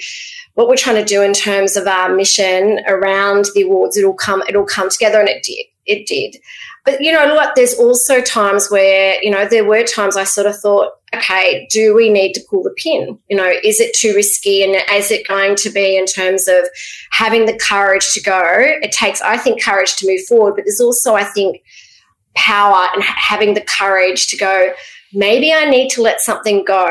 what 0.55 0.67
we're 0.67 0.77
trying 0.77 0.95
to 0.95 1.05
do 1.05 1.21
in 1.21 1.33
terms 1.33 1.77
of 1.77 1.85
our 1.85 2.15
mission 2.15 2.79
around 2.87 3.45
the 3.53 3.61
awards, 3.63 3.97
it'll 3.97 4.13
come, 4.13 4.41
it'll 4.49 4.65
come 4.65 4.89
together, 4.89 5.19
and 5.19 5.29
it 5.29 5.43
did. 5.43 5.65
It 5.85 6.07
did. 6.07 6.37
But 6.87 7.01
you 7.01 7.11
know 7.11 7.35
what? 7.35 7.53
There's 7.53 7.73
also 7.73 8.21
times 8.21 8.71
where 8.71 9.21
you 9.21 9.29
know 9.29 9.45
there 9.45 9.65
were 9.65 9.83
times 9.83 10.15
I 10.15 10.23
sort 10.23 10.47
of 10.47 10.57
thought, 10.57 10.93
okay, 11.13 11.67
do 11.69 11.93
we 11.93 12.09
need 12.09 12.31
to 12.31 12.41
pull 12.49 12.63
the 12.63 12.73
pin? 12.81 13.19
You 13.29 13.35
know, 13.35 13.51
is 13.61 13.81
it 13.81 13.93
too 13.93 14.13
risky, 14.15 14.63
and 14.63 14.73
is 14.93 15.11
it 15.11 15.27
going 15.27 15.57
to 15.57 15.69
be 15.69 15.97
in 15.97 16.05
terms 16.05 16.47
of 16.47 16.65
having 17.11 17.45
the 17.45 17.59
courage 17.59 18.13
to 18.13 18.21
go? 18.21 18.41
It 18.81 18.93
takes, 18.93 19.21
I 19.21 19.35
think, 19.35 19.61
courage 19.61 19.97
to 19.97 20.07
move 20.07 20.21
forward, 20.29 20.55
but 20.55 20.63
there's 20.63 20.79
also, 20.79 21.13
I 21.13 21.25
think, 21.25 21.61
power 22.35 22.87
and 22.93 23.03
having 23.03 23.53
the 23.53 23.65
courage 23.67 24.27
to 24.27 24.37
go. 24.37 24.71
Maybe 25.11 25.51
I 25.51 25.65
need 25.69 25.89
to 25.89 26.01
let 26.01 26.21
something 26.21 26.63
go 26.63 26.89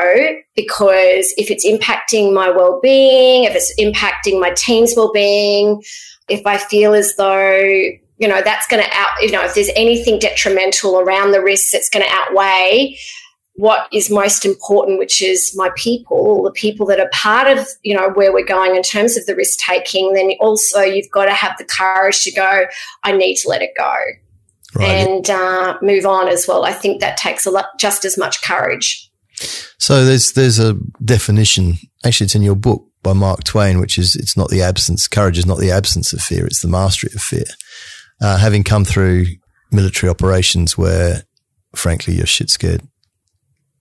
because 0.55 1.33
if 1.37 1.49
it's 1.49 1.65
impacting 1.65 2.35
my 2.35 2.51
well 2.51 2.79
being, 2.83 3.45
if 3.45 3.55
it's 3.55 3.73
impacting 3.79 4.39
my 4.39 4.51
team's 4.51 4.93
well 4.95 5.11
being, 5.11 5.81
if 6.29 6.45
I 6.45 6.59
feel 6.59 6.93
as 6.93 7.15
though 7.15 7.97
you 8.17 8.27
know 8.27 8.41
that's 8.41 8.67
going 8.67 8.83
to 8.83 8.89
out 8.93 9.09
you 9.21 9.31
know 9.31 9.43
if 9.43 9.55
there's 9.55 9.69
anything 9.75 10.19
detrimental 10.19 10.99
around 10.99 11.31
the 11.31 11.41
risks 11.41 11.73
it's 11.73 11.89
going 11.89 12.05
to 12.05 12.11
outweigh 12.11 12.97
what 13.53 13.87
is 13.91 14.11
most 14.11 14.45
important 14.45 14.99
which 14.99 15.21
is 15.21 15.53
my 15.55 15.69
people 15.75 16.43
the 16.43 16.51
people 16.51 16.85
that 16.85 16.99
are 16.99 17.09
part 17.11 17.47
of 17.47 17.67
you 17.83 17.95
know 17.95 18.09
where 18.11 18.31
we're 18.31 18.45
going 18.45 18.75
in 18.75 18.83
terms 18.83 19.17
of 19.17 19.25
the 19.25 19.35
risk 19.35 19.59
taking 19.59 20.13
then 20.13 20.31
also 20.39 20.81
you've 20.81 21.09
got 21.11 21.25
to 21.25 21.33
have 21.33 21.57
the 21.57 21.65
courage 21.65 22.23
to 22.23 22.31
go 22.31 22.65
i 23.03 23.11
need 23.11 23.35
to 23.35 23.49
let 23.49 23.61
it 23.61 23.71
go. 23.77 23.93
Right. 24.75 24.89
and 24.89 25.29
uh, 25.29 25.77
move 25.81 26.05
on 26.05 26.27
as 26.27 26.45
well. 26.45 26.65
I 26.65 26.73
think 26.73 26.99
that 26.99 27.17
takes 27.17 27.45
a 27.45 27.49
lot 27.49 27.67
just 27.79 28.05
as 28.05 28.17
much 28.17 28.43
courage. 28.43 29.09
So 29.79 30.03
there's 30.05 30.33
there's 30.33 30.59
a 30.59 30.73
definition 31.03 31.75
actually 32.05 32.25
it's 32.25 32.35
in 32.35 32.41
your 32.41 32.55
book 32.55 32.85
by 33.03 33.13
mark 33.13 33.43
twain 33.43 33.79
which 33.79 33.97
is 33.97 34.15
it's 34.15 34.35
not 34.35 34.49
the 34.49 34.61
absence 34.61 35.07
courage 35.07 35.37
is 35.37 35.45
not 35.45 35.59
the 35.59 35.71
absence 35.71 36.11
of 36.13 36.21
fear 36.21 36.45
it's 36.45 36.61
the 36.61 36.67
mastery 36.67 37.11
of 37.13 37.21
fear 37.21 37.45
uh, 38.21 38.37
having 38.37 38.63
come 38.63 38.85
through 38.85 39.25
military 39.71 40.09
operations 40.09 40.77
where, 40.77 41.23
frankly, 41.75 42.15
you're 42.15 42.25
shit 42.25 42.49
scared 42.49 42.81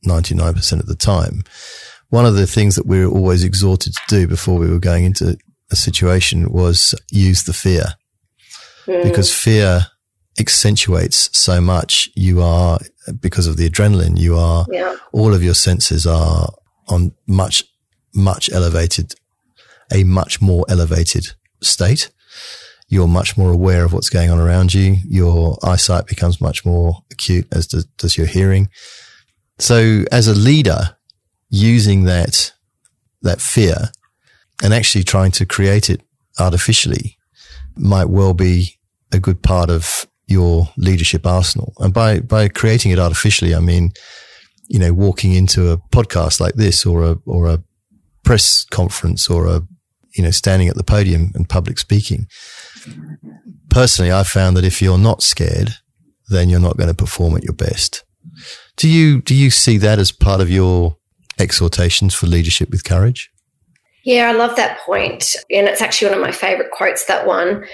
99% 0.05 0.81
of 0.81 0.87
the 0.87 0.95
time. 0.95 1.43
One 2.11 2.27
of 2.27 2.35
the 2.35 2.47
things 2.47 2.77
that 2.77 2.87
we 2.87 3.05
were 3.05 3.13
always 3.13 3.45
exhorted 3.45 3.95
to 3.95 4.01
do 4.09 4.27
before 4.27 4.59
we 4.59 4.71
were 4.71 4.79
going 4.79 5.05
into 5.05 5.37
a 5.71 5.77
situation 5.77 6.51
was 6.51 6.95
use 7.11 7.43
the 7.45 7.53
fear 7.53 7.85
mm. 8.87 9.03
because 9.03 9.35
fear 9.35 9.87
accentuates 10.39 11.31
so 11.37 11.61
much. 11.61 12.09
You 12.15 12.43
are, 12.43 12.79
because 13.21 13.47
of 13.47 13.57
the 13.57 13.69
adrenaline, 13.69 14.19
you 14.19 14.37
are, 14.37 14.67
yeah. 14.71 14.97
all 15.13 15.35
of 15.35 15.43
your 15.43 15.55
senses 15.55 16.07
are 16.07 16.49
on 16.89 17.13
much, 17.27 17.65
much 18.15 18.51
elevated, 18.51 19.15
a 19.93 20.05
much 20.05 20.41
more 20.41 20.65
elevated 20.69 21.27
state. 21.63 22.11
You're 22.89 23.09
much 23.09 23.37
more 23.37 23.53
aware 23.53 23.85
of 23.85 23.93
what's 23.93 24.09
going 24.11 24.31
on 24.31 24.39
around 24.39 24.75
you. 24.75 24.97
Your 25.09 25.59
eyesight 25.63 26.07
becomes 26.07 26.41
much 26.41 26.65
more 26.65 27.03
acute 27.11 27.47
as 27.53 27.67
does, 27.67 27.85
does 27.97 28.17
your 28.17 28.27
hearing. 28.27 28.69
So 29.59 30.05
as 30.13 30.29
a 30.29 30.35
leader, 30.35 30.97
using 31.51 32.05
that, 32.05 32.53
that 33.23 33.41
fear 33.41 33.91
and 34.63 34.73
actually 34.73 35.05
trying 35.05 35.31
to 35.33 35.47
create 35.47 35.91
it 35.91 36.03
artificially 36.39 37.17
might 37.77 38.09
well 38.09 38.35
be 38.35 38.79
a 39.13 39.19
good 39.19 39.43
part 39.43 39.71
of 39.71 40.07
your 40.27 40.69
leadership 40.77 41.27
arsenal. 41.27 41.73
And 41.79 41.95
by, 41.95 42.21
by 42.21 42.49
creating 42.49 42.93
it 42.93 42.99
artificially, 42.99 43.55
I 43.55 43.61
mean, 43.61 43.93
you 44.69 44.79
know, 44.79 44.93
walking 44.93 45.33
into 45.33 45.71
a 45.71 45.79
podcast 45.79 46.41
like 46.41 46.55
this 46.55 46.85
or 46.85 47.05
a, 47.05 47.19
or 47.27 47.49
a 47.49 47.63
press 48.25 48.65
conference 48.65 49.31
or 49.31 49.47
a, 49.47 49.63
you 50.17 50.25
know, 50.25 50.31
standing 50.31 50.69
at 50.69 50.77
the 50.77 50.83
podium 50.83 51.31
and 51.35 51.49
public 51.49 51.79
speaking. 51.79 52.27
Personally, 53.71 54.13
I 54.13 54.23
found 54.23 54.57
that 54.57 54.65
if 54.65 54.81
you're 54.81 54.99
not 54.99 55.23
scared, 55.23 55.75
then 56.29 56.49
you're 56.49 56.61
not 56.61 56.77
going 56.77 56.89
to 56.89 56.95
perform 56.95 57.37
at 57.37 57.45
your 57.45 57.55
best. 57.55 58.05
Do 58.77 58.89
you, 58.89 59.23
do 59.23 59.35
you 59.35 59.51
see 59.51 59.79
that 59.79 59.99
as 59.99 60.13
part 60.13 60.41
of 60.41 60.51
your 60.51 60.97
exhortations 61.39 62.15
for 62.15 62.27
leadership 62.27 62.71
with 62.71 62.85
courage? 62.85 63.31
Yeah, 64.05 64.29
I 64.29 64.33
love 64.33 64.57
that 64.57 64.79
point. 64.81 65.35
And 65.51 65.67
it's 65.67 65.83
actually 65.83 66.11
one 66.11 66.19
of 66.19 66.25
my 66.25 66.33
favorite 66.33 66.71
quotes, 66.71 67.07
that 67.07 67.27
one. 67.27 67.65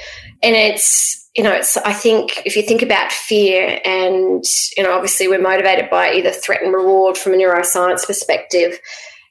And 0.43 0.57
it's, 0.57 1.29
you 1.37 1.45
know, 1.45 1.53
it's, 1.53 1.77
I 1.79 1.93
think 1.93 2.43
if 2.47 2.57
you 2.57 2.63
think 2.63 2.83
about 2.83 3.13
fear 3.13 3.81
and, 3.85 4.43
you 4.77 4.83
know, 4.83 4.93
obviously 4.93 5.29
we're 5.29 5.41
motivated 5.41 5.91
by 5.91 6.13
either 6.15 6.31
threat 6.31 6.63
and 6.63 6.73
reward 6.73 7.17
from 7.17 7.35
a 7.35 7.37
neuroscience 7.37 8.07
perspective, 8.07 8.79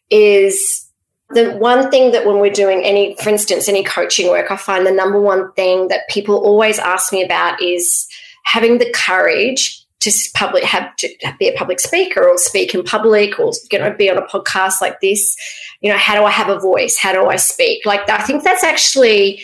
is 0.10 0.90
the 1.34 1.52
one 1.58 1.90
thing 1.90 2.12
that 2.12 2.26
when 2.26 2.40
we're 2.40 2.52
doing 2.52 2.84
any, 2.84 3.16
for 3.16 3.30
instance, 3.30 3.68
any 3.68 3.84
coaching 3.84 4.30
work, 4.30 4.52
I 4.52 4.58
find 4.58 4.86
the 4.86 4.92
number 4.92 5.20
one 5.20 5.52
thing 5.54 5.88
that 5.90 6.08
people 6.10 6.36
always 6.36 6.80
ask 6.80 7.12
me 7.12 7.24
about 7.24 7.62
is 7.62 8.08
having 8.44 8.78
the 8.78 8.92
courage 8.92 9.82
to 10.02 10.12
public 10.34 10.64
have 10.64 10.96
to 10.96 11.10
be 11.38 11.48
a 11.48 11.56
public 11.56 11.80
speaker 11.80 12.28
or 12.28 12.38
speak 12.38 12.74
in 12.74 12.84
public 12.84 13.40
or 13.40 13.52
you 13.72 13.78
know 13.78 13.94
be 13.94 14.10
on 14.10 14.18
a 14.18 14.24
podcast 14.24 14.82
like 14.82 15.00
this. 15.00 15.36
You 15.82 15.92
know 15.92 15.98
how 15.98 16.16
do 16.16 16.24
i 16.24 16.32
have 16.32 16.50
a 16.50 16.60
voice? 16.60 16.98
How 16.98 17.14
do 17.14 17.28
i 17.28 17.36
speak? 17.36 17.86
Like 17.86 18.10
i 18.10 18.24
think 18.24 18.44
that's 18.44 18.64
actually 18.64 19.42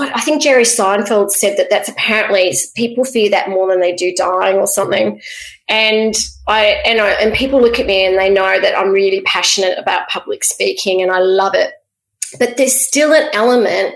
what 0.00 0.16
I 0.16 0.20
think 0.20 0.42
Jerry 0.42 0.64
Seinfeld 0.64 1.30
said 1.30 1.58
that 1.58 1.68
that's 1.68 1.88
apparently 1.88 2.54
people 2.74 3.04
fear 3.04 3.30
that 3.30 3.50
more 3.50 3.68
than 3.68 3.80
they 3.80 3.94
do 3.94 4.14
dying 4.16 4.56
or 4.56 4.66
something. 4.66 5.20
And 5.68 6.14
I 6.48 6.80
and 6.86 7.00
I, 7.00 7.10
and 7.10 7.34
people 7.34 7.60
look 7.60 7.78
at 7.78 7.86
me 7.86 8.04
and 8.04 8.18
they 8.18 8.30
know 8.30 8.60
that 8.60 8.76
I'm 8.76 8.90
really 8.90 9.20
passionate 9.20 9.78
about 9.78 10.08
public 10.08 10.42
speaking 10.42 11.02
and 11.02 11.12
I 11.12 11.20
love 11.20 11.54
it. 11.54 11.74
But 12.38 12.56
there's 12.56 12.74
still 12.74 13.12
an 13.12 13.28
element 13.34 13.94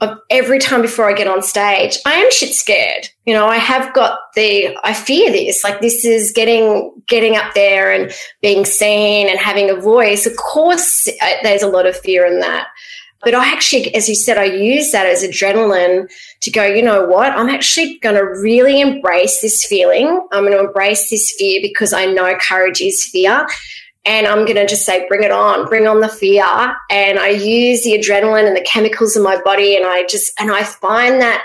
of 0.00 0.18
every 0.30 0.58
time 0.58 0.82
before 0.82 1.08
I 1.08 1.14
get 1.14 1.26
on 1.26 1.42
stage, 1.42 1.98
I 2.04 2.14
am 2.14 2.30
shit 2.30 2.52
scared. 2.52 3.08
You 3.24 3.32
know, 3.32 3.46
I 3.46 3.56
have 3.56 3.94
got 3.94 4.18
the 4.34 4.76
I 4.84 4.92
fear 4.92 5.30
this. 5.30 5.62
Like 5.62 5.80
this 5.80 6.04
is 6.04 6.32
getting 6.32 6.92
getting 7.06 7.36
up 7.36 7.54
there 7.54 7.92
and 7.92 8.12
being 8.42 8.64
seen 8.64 9.28
and 9.28 9.38
having 9.38 9.70
a 9.70 9.76
voice. 9.76 10.26
Of 10.26 10.36
course, 10.36 11.08
uh, 11.22 11.34
there's 11.42 11.62
a 11.62 11.68
lot 11.68 11.86
of 11.86 11.96
fear 11.96 12.26
in 12.26 12.40
that. 12.40 12.66
But 13.22 13.34
I 13.34 13.52
actually, 13.52 13.94
as 13.94 14.08
you 14.08 14.14
said, 14.14 14.38
I 14.38 14.44
use 14.44 14.92
that 14.92 15.06
as 15.06 15.22
adrenaline 15.22 16.08
to 16.42 16.50
go, 16.50 16.64
you 16.64 16.82
know 16.82 17.06
what? 17.06 17.32
I'm 17.32 17.48
actually 17.48 17.98
going 17.98 18.14
to 18.14 18.22
really 18.22 18.80
embrace 18.80 19.40
this 19.40 19.64
feeling. 19.64 20.06
I'm 20.32 20.44
going 20.44 20.52
to 20.52 20.66
embrace 20.66 21.10
this 21.10 21.34
fear 21.38 21.60
because 21.62 21.92
I 21.92 22.06
know 22.06 22.36
courage 22.36 22.80
is 22.80 23.04
fear. 23.04 23.46
And 24.04 24.26
I'm 24.26 24.44
going 24.44 24.56
to 24.56 24.66
just 24.66 24.84
say, 24.84 25.08
bring 25.08 25.24
it 25.24 25.32
on, 25.32 25.66
bring 25.66 25.86
on 25.86 26.00
the 26.00 26.08
fear. 26.08 26.44
And 26.90 27.18
I 27.18 27.30
use 27.30 27.82
the 27.82 27.98
adrenaline 27.98 28.46
and 28.46 28.56
the 28.56 28.64
chemicals 28.64 29.16
in 29.16 29.22
my 29.22 29.40
body. 29.42 29.76
And 29.76 29.84
I 29.84 30.06
just, 30.06 30.32
and 30.38 30.52
I 30.52 30.62
find 30.62 31.20
that 31.20 31.42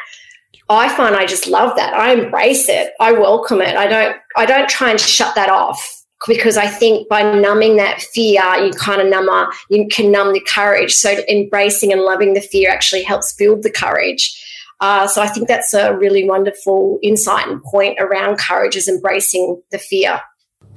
I 0.70 0.88
find 0.96 1.16
I 1.16 1.26
just 1.26 1.48
love 1.48 1.76
that. 1.76 1.94
I 1.94 2.14
embrace 2.14 2.70
it. 2.70 2.94
I 3.00 3.12
welcome 3.12 3.60
it. 3.60 3.76
I 3.76 3.88
don't, 3.88 4.16
I 4.38 4.46
don't 4.46 4.70
try 4.70 4.90
and 4.90 5.00
shut 5.00 5.36
that 5.36 5.50
off 5.50 6.01
because 6.28 6.58
I 6.58 6.68
think 6.68 7.10
by 7.10 7.22
numbing 7.40 7.78
that 7.78 8.02
fear, 8.02 8.44
you 8.64 8.72
kind 8.72 9.02
of 9.02 9.08
numb, 9.08 9.30
you 9.70 9.88
can 9.88 10.12
numb 10.12 10.34
the 10.34 10.42
courage. 10.42 10.94
So 10.94 11.18
embracing 11.28 11.92
and 11.92 12.02
loving 12.02 12.34
the 12.34 12.42
fear 12.42 12.70
actually 12.70 13.04
helps 13.04 13.34
build 13.34 13.64
the 13.64 13.72
courage. 13.72 14.38
Uh, 14.80 15.08
so 15.08 15.22
I 15.22 15.28
think 15.28 15.48
that's 15.48 15.74
a 15.74 15.96
really 15.96 16.28
wonderful 16.28 17.00
insight 17.04 17.48
and 17.48 17.64
point 17.64 18.00
around 18.00 18.40
courage 18.40 18.76
is 18.76 18.88
embracing 18.88 19.62
the 19.72 19.78
fear. 19.78 20.22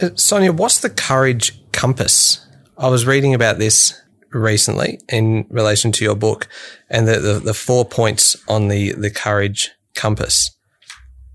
Uh, 0.00 0.10
Sonia, 0.14 0.52
what's 0.52 0.80
the 0.80 0.90
courage 0.90 1.58
compass? 1.72 2.46
I 2.76 2.88
was 2.88 3.06
reading 3.06 3.34
about 3.34 3.58
this 3.58 3.98
recently 4.30 5.00
in 5.08 5.46
relation 5.48 5.92
to 5.92 6.04
your 6.04 6.16
book 6.16 6.48
and 6.90 7.08
the, 7.08 7.18
the, 7.18 7.38
the 7.38 7.54
four 7.54 7.84
points 7.84 8.36
on 8.48 8.68
the, 8.68 8.92
the 8.92 9.10
courage 9.10 9.70
compass. 9.94 10.50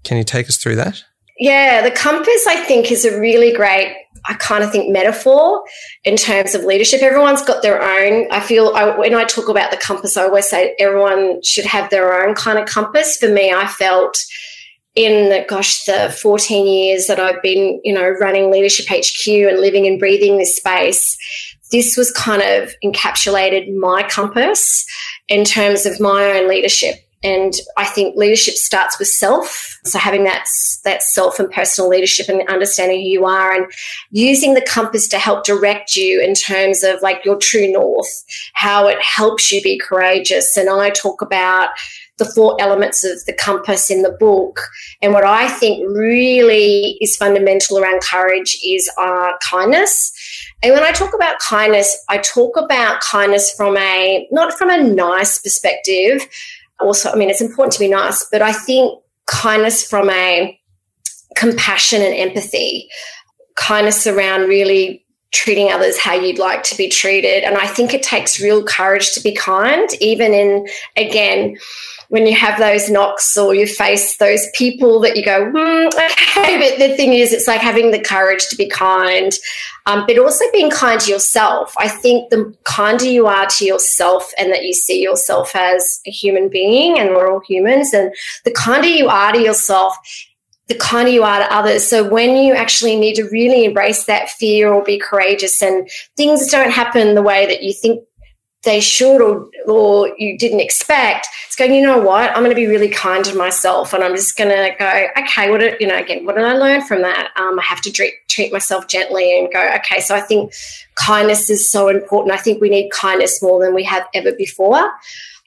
Can 0.03 0.17
you 0.17 0.23
take 0.23 0.47
us 0.47 0.57
through 0.57 0.75
that? 0.75 1.03
Yeah, 1.39 1.81
the 1.81 1.91
compass, 1.91 2.46
I 2.48 2.65
think, 2.65 2.91
is 2.91 3.05
a 3.05 3.17
really 3.17 3.53
great, 3.53 3.96
I 4.27 4.34
kind 4.34 4.62
of 4.62 4.74
think, 4.74 4.91
metaphor 4.91 5.63
in 6.03 6.17
terms 6.17 6.53
of 6.53 6.65
leadership. 6.65 7.01
Everyone's 7.01 7.41
got 7.41 7.62
their 7.62 7.81
own. 7.81 8.27
I 8.29 8.41
feel 8.41 8.74
I, 8.75 8.98
when 8.98 9.15
I 9.15 9.24
talk 9.24 9.48
about 9.48 9.72
the 9.72 9.77
compass, 9.77 10.17
I 10.17 10.24
always 10.24 10.50
say 10.50 10.75
everyone 10.79 11.41
should 11.41 11.65
have 11.65 11.89
their 11.91 12.22
own 12.22 12.36
kind 12.36 12.60
of 12.60 12.67
compass. 12.67 13.15
For 13.15 13.29
me, 13.29 13.53
I 13.53 13.67
felt 13.67 14.17
in 14.96 15.29
the, 15.29 15.46
gosh, 15.48 15.86
the 15.86 16.13
14 16.22 16.67
years 16.67 17.08
that 17.08 17.22
I've 17.22 17.41
been, 17.41 17.79
you 17.86 17.93
know, 17.93 18.10
running 18.10 18.51
Leadership 18.51 18.88
HQ 18.89 19.25
and 19.27 19.62
living 19.62 19.88
and 19.88 19.98
breathing 19.98 20.39
this 20.39 20.58
space, 20.58 21.17
this 21.72 21.96
was 21.96 22.12
kind 22.12 22.41
of 22.41 22.74
encapsulated 22.84 23.74
my 23.77 24.03
compass 24.03 24.86
in 25.29 25.46
terms 25.46 25.86
of 25.86 26.01
my 26.01 26.25
own 26.31 26.50
leadership 26.50 26.96
and 27.23 27.53
I 27.75 27.85
think 27.85 28.15
leadership 28.15 28.55
starts 28.55 28.97
with 28.97 29.09
self. 29.09 29.79
So 29.83 29.99
having 29.99 30.23
that, 30.23 30.47
that 30.85 31.03
self 31.03 31.39
and 31.39 31.51
personal 31.51 31.89
leadership 31.89 32.29
and 32.29 32.47
understanding 32.47 33.01
who 33.01 33.07
you 33.07 33.25
are 33.25 33.53
and 33.53 33.71
using 34.11 34.53
the 34.53 34.61
compass 34.61 35.07
to 35.09 35.19
help 35.19 35.43
direct 35.43 35.95
you 35.95 36.21
in 36.21 36.33
terms 36.33 36.83
of 36.83 37.01
like 37.01 37.25
your 37.25 37.38
true 37.38 37.69
north, 37.71 38.23
how 38.53 38.88
it 38.88 39.01
helps 39.01 39.51
you 39.51 39.61
be 39.61 39.77
courageous. 39.77 40.55
And 40.55 40.69
I 40.69 40.91
talk 40.91 41.21
about 41.21 41.69
the 42.19 42.25
four 42.25 42.55
elements 42.59 43.03
of 43.03 43.25
the 43.25 43.33
compass 43.33 43.89
in 43.89 44.03
the 44.03 44.11
book. 44.11 44.59
And 45.01 45.13
what 45.13 45.25
I 45.25 45.47
think 45.47 45.88
really 45.89 46.97
is 47.01 47.15
fundamental 47.15 47.79
around 47.79 48.01
courage 48.01 48.59
is 48.63 48.89
our 48.97 49.39
kindness. 49.49 50.13
And 50.61 50.73
when 50.73 50.83
I 50.83 50.91
talk 50.91 51.15
about 51.15 51.39
kindness, 51.39 51.97
I 52.09 52.17
talk 52.17 52.57
about 52.57 53.01
kindness 53.01 53.51
from 53.51 53.77
a, 53.77 54.27
not 54.31 54.53
from 54.53 54.69
a 54.69 54.83
nice 54.83 55.39
perspective, 55.39 56.27
also, 56.79 57.12
I 57.12 57.15
mean, 57.15 57.29
it's 57.29 57.41
important 57.41 57.74
to 57.74 57.79
be 57.79 57.89
nice, 57.89 58.25
but 58.31 58.41
I 58.41 58.53
think 58.53 59.00
kindness 59.25 59.88
from 59.88 60.09
a 60.09 60.57
compassion 61.36 62.01
and 62.01 62.15
empathy, 62.15 62.89
kindness 63.55 64.07
around 64.07 64.48
really 64.48 65.05
treating 65.31 65.71
others 65.71 66.00
how 66.00 66.13
you'd 66.13 66.39
like 66.39 66.63
to 66.63 66.75
be 66.75 66.89
treated. 66.89 67.43
And 67.43 67.55
I 67.55 67.67
think 67.67 67.93
it 67.93 68.01
takes 68.01 68.41
real 68.41 68.63
courage 68.63 69.13
to 69.13 69.21
be 69.21 69.36
kind, 69.36 69.88
even 70.01 70.33
in, 70.33 70.67
again, 70.98 71.55
when 72.09 72.25
you 72.25 72.35
have 72.35 72.59
those 72.59 72.89
knocks 72.89 73.37
or 73.37 73.53
you 73.53 73.67
face 73.67 74.17
those 74.17 74.45
people 74.55 74.99
that 74.99 75.15
you 75.15 75.23
go, 75.23 75.51
mm, 75.51 75.87
okay, 75.87 76.57
but 76.57 76.79
the 76.79 76.95
thing 76.95 77.13
is, 77.13 77.31
it's 77.31 77.47
like 77.47 77.61
having 77.61 77.91
the 77.91 77.99
courage 77.99 78.47
to 78.49 78.55
be 78.55 78.67
kind, 78.67 79.31
um, 79.85 80.05
but 80.07 80.17
also 80.17 80.43
being 80.51 80.71
kind 80.71 80.99
to 80.99 81.11
yourself. 81.11 81.73
I 81.77 81.87
think 81.87 82.31
the 82.31 82.53
kinder 82.63 83.05
you 83.05 83.27
are 83.27 83.45
to 83.45 83.65
yourself 83.65 84.31
and 84.39 84.51
that 84.51 84.63
you 84.63 84.73
see 84.73 85.01
yourself 85.01 85.55
as 85.55 86.01
a 86.07 86.11
human 86.11 86.49
being 86.49 86.99
and 86.99 87.11
we're 87.11 87.31
all 87.31 87.41
humans, 87.47 87.93
and 87.93 88.13
the 88.43 88.51
kinder 88.51 88.87
you 88.87 89.07
are 89.07 89.31
to 89.31 89.39
yourself, 89.39 89.95
the 90.67 90.75
kinder 90.75 91.11
you 91.11 91.23
are 91.23 91.39
to 91.39 91.53
others. 91.53 91.85
So 91.85 92.07
when 92.07 92.37
you 92.37 92.53
actually 92.53 92.95
need 92.95 93.15
to 93.15 93.29
really 93.29 93.65
embrace 93.65 94.05
that 94.05 94.29
fear 94.29 94.71
or 94.73 94.83
be 94.83 94.97
courageous 94.97 95.61
and 95.61 95.87
things 96.17 96.49
don't 96.49 96.71
happen 96.71 97.13
the 97.13 97.23
way 97.23 97.45
that 97.45 97.61
you 97.61 97.73
think 97.73 98.03
they 98.63 98.81
should 98.81 99.21
or, 99.21 99.49
or 99.67 100.13
you 100.17 100.37
didn't 100.37 100.59
expect, 100.59 101.27
it's 101.47 101.55
going, 101.55 101.73
you 101.73 101.81
know 101.81 101.99
what, 101.99 102.29
I'm 102.31 102.43
going 102.43 102.49
to 102.49 102.55
be 102.55 102.67
really 102.67 102.89
kind 102.89 103.23
to 103.25 103.35
myself 103.35 103.93
and 103.93 104.03
I'm 104.03 104.15
just 104.15 104.37
going 104.37 104.49
to 104.49 104.75
go, 104.77 105.07
okay, 105.17 105.49
what, 105.49 105.59
did, 105.59 105.79
you 105.79 105.87
know, 105.87 105.97
again, 105.97 106.25
what 106.25 106.35
did 106.35 106.43
I 106.43 106.53
learn 106.53 106.81
from 106.81 107.01
that? 107.03 107.31
Um, 107.37 107.57
I 107.57 107.63
have 107.63 107.79
to 107.81 107.91
treat, 107.91 108.15
treat 108.27 108.51
myself 108.51 108.87
gently 108.87 109.37
and 109.39 109.51
go, 109.51 109.71
okay, 109.75 110.01
so 110.01 110.13
I 110.13 110.19
think 110.19 110.53
kindness 110.95 111.49
is 111.49 111.69
so 111.69 111.87
important. 111.87 112.33
I 112.33 112.37
think 112.37 112.61
we 112.61 112.69
need 112.69 112.89
kindness 112.89 113.41
more 113.41 113.63
than 113.63 113.73
we 113.73 113.83
have 113.83 114.05
ever 114.13 114.33
before. 114.33 114.91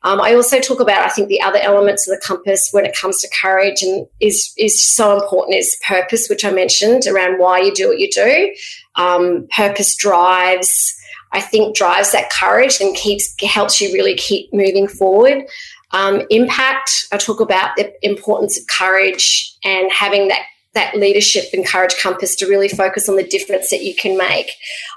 Um, 0.04 0.20
I 0.20 0.34
also 0.34 0.58
talk 0.58 0.80
about, 0.80 1.06
I 1.06 1.08
think, 1.10 1.28
the 1.28 1.40
other 1.42 1.60
elements 1.60 2.08
of 2.08 2.14
the 2.14 2.26
compass 2.26 2.70
when 2.72 2.84
it 2.84 2.96
comes 2.96 3.20
to 3.20 3.28
courage 3.40 3.82
and 3.82 4.06
is 4.18 4.52
is 4.58 4.82
so 4.82 5.16
important 5.16 5.56
is 5.56 5.80
purpose, 5.86 6.28
which 6.28 6.44
I 6.44 6.50
mentioned 6.50 7.06
around 7.06 7.38
why 7.38 7.60
you 7.60 7.72
do 7.72 7.88
what 7.88 8.00
you 8.00 8.10
do. 8.10 8.52
Um, 8.96 9.46
purpose 9.54 9.94
drives, 9.94 10.92
I 11.32 11.40
think, 11.40 11.76
drives 11.76 12.12
that 12.12 12.30
courage 12.30 12.80
and 12.80 12.94
keeps 12.94 13.34
helps 13.42 13.80
you 13.80 13.92
really 13.92 14.14
keep 14.14 14.52
moving 14.52 14.86
forward. 14.86 15.44
Um, 15.92 16.22
impact, 16.30 17.06
I 17.12 17.18
talk 17.18 17.40
about 17.40 17.76
the 17.76 17.92
importance 18.04 18.58
of 18.58 18.66
courage 18.66 19.54
and 19.64 19.90
having 19.92 20.28
that 20.28 20.42
that 20.74 20.96
leadership 20.96 21.44
and 21.52 21.66
courage 21.66 21.94
compass 22.02 22.34
to 22.36 22.46
really 22.46 22.68
focus 22.68 23.08
on 23.08 23.16
the 23.16 23.22
difference 23.22 23.68
that 23.68 23.82
you 23.82 23.94
can 23.94 24.16
make. 24.16 24.50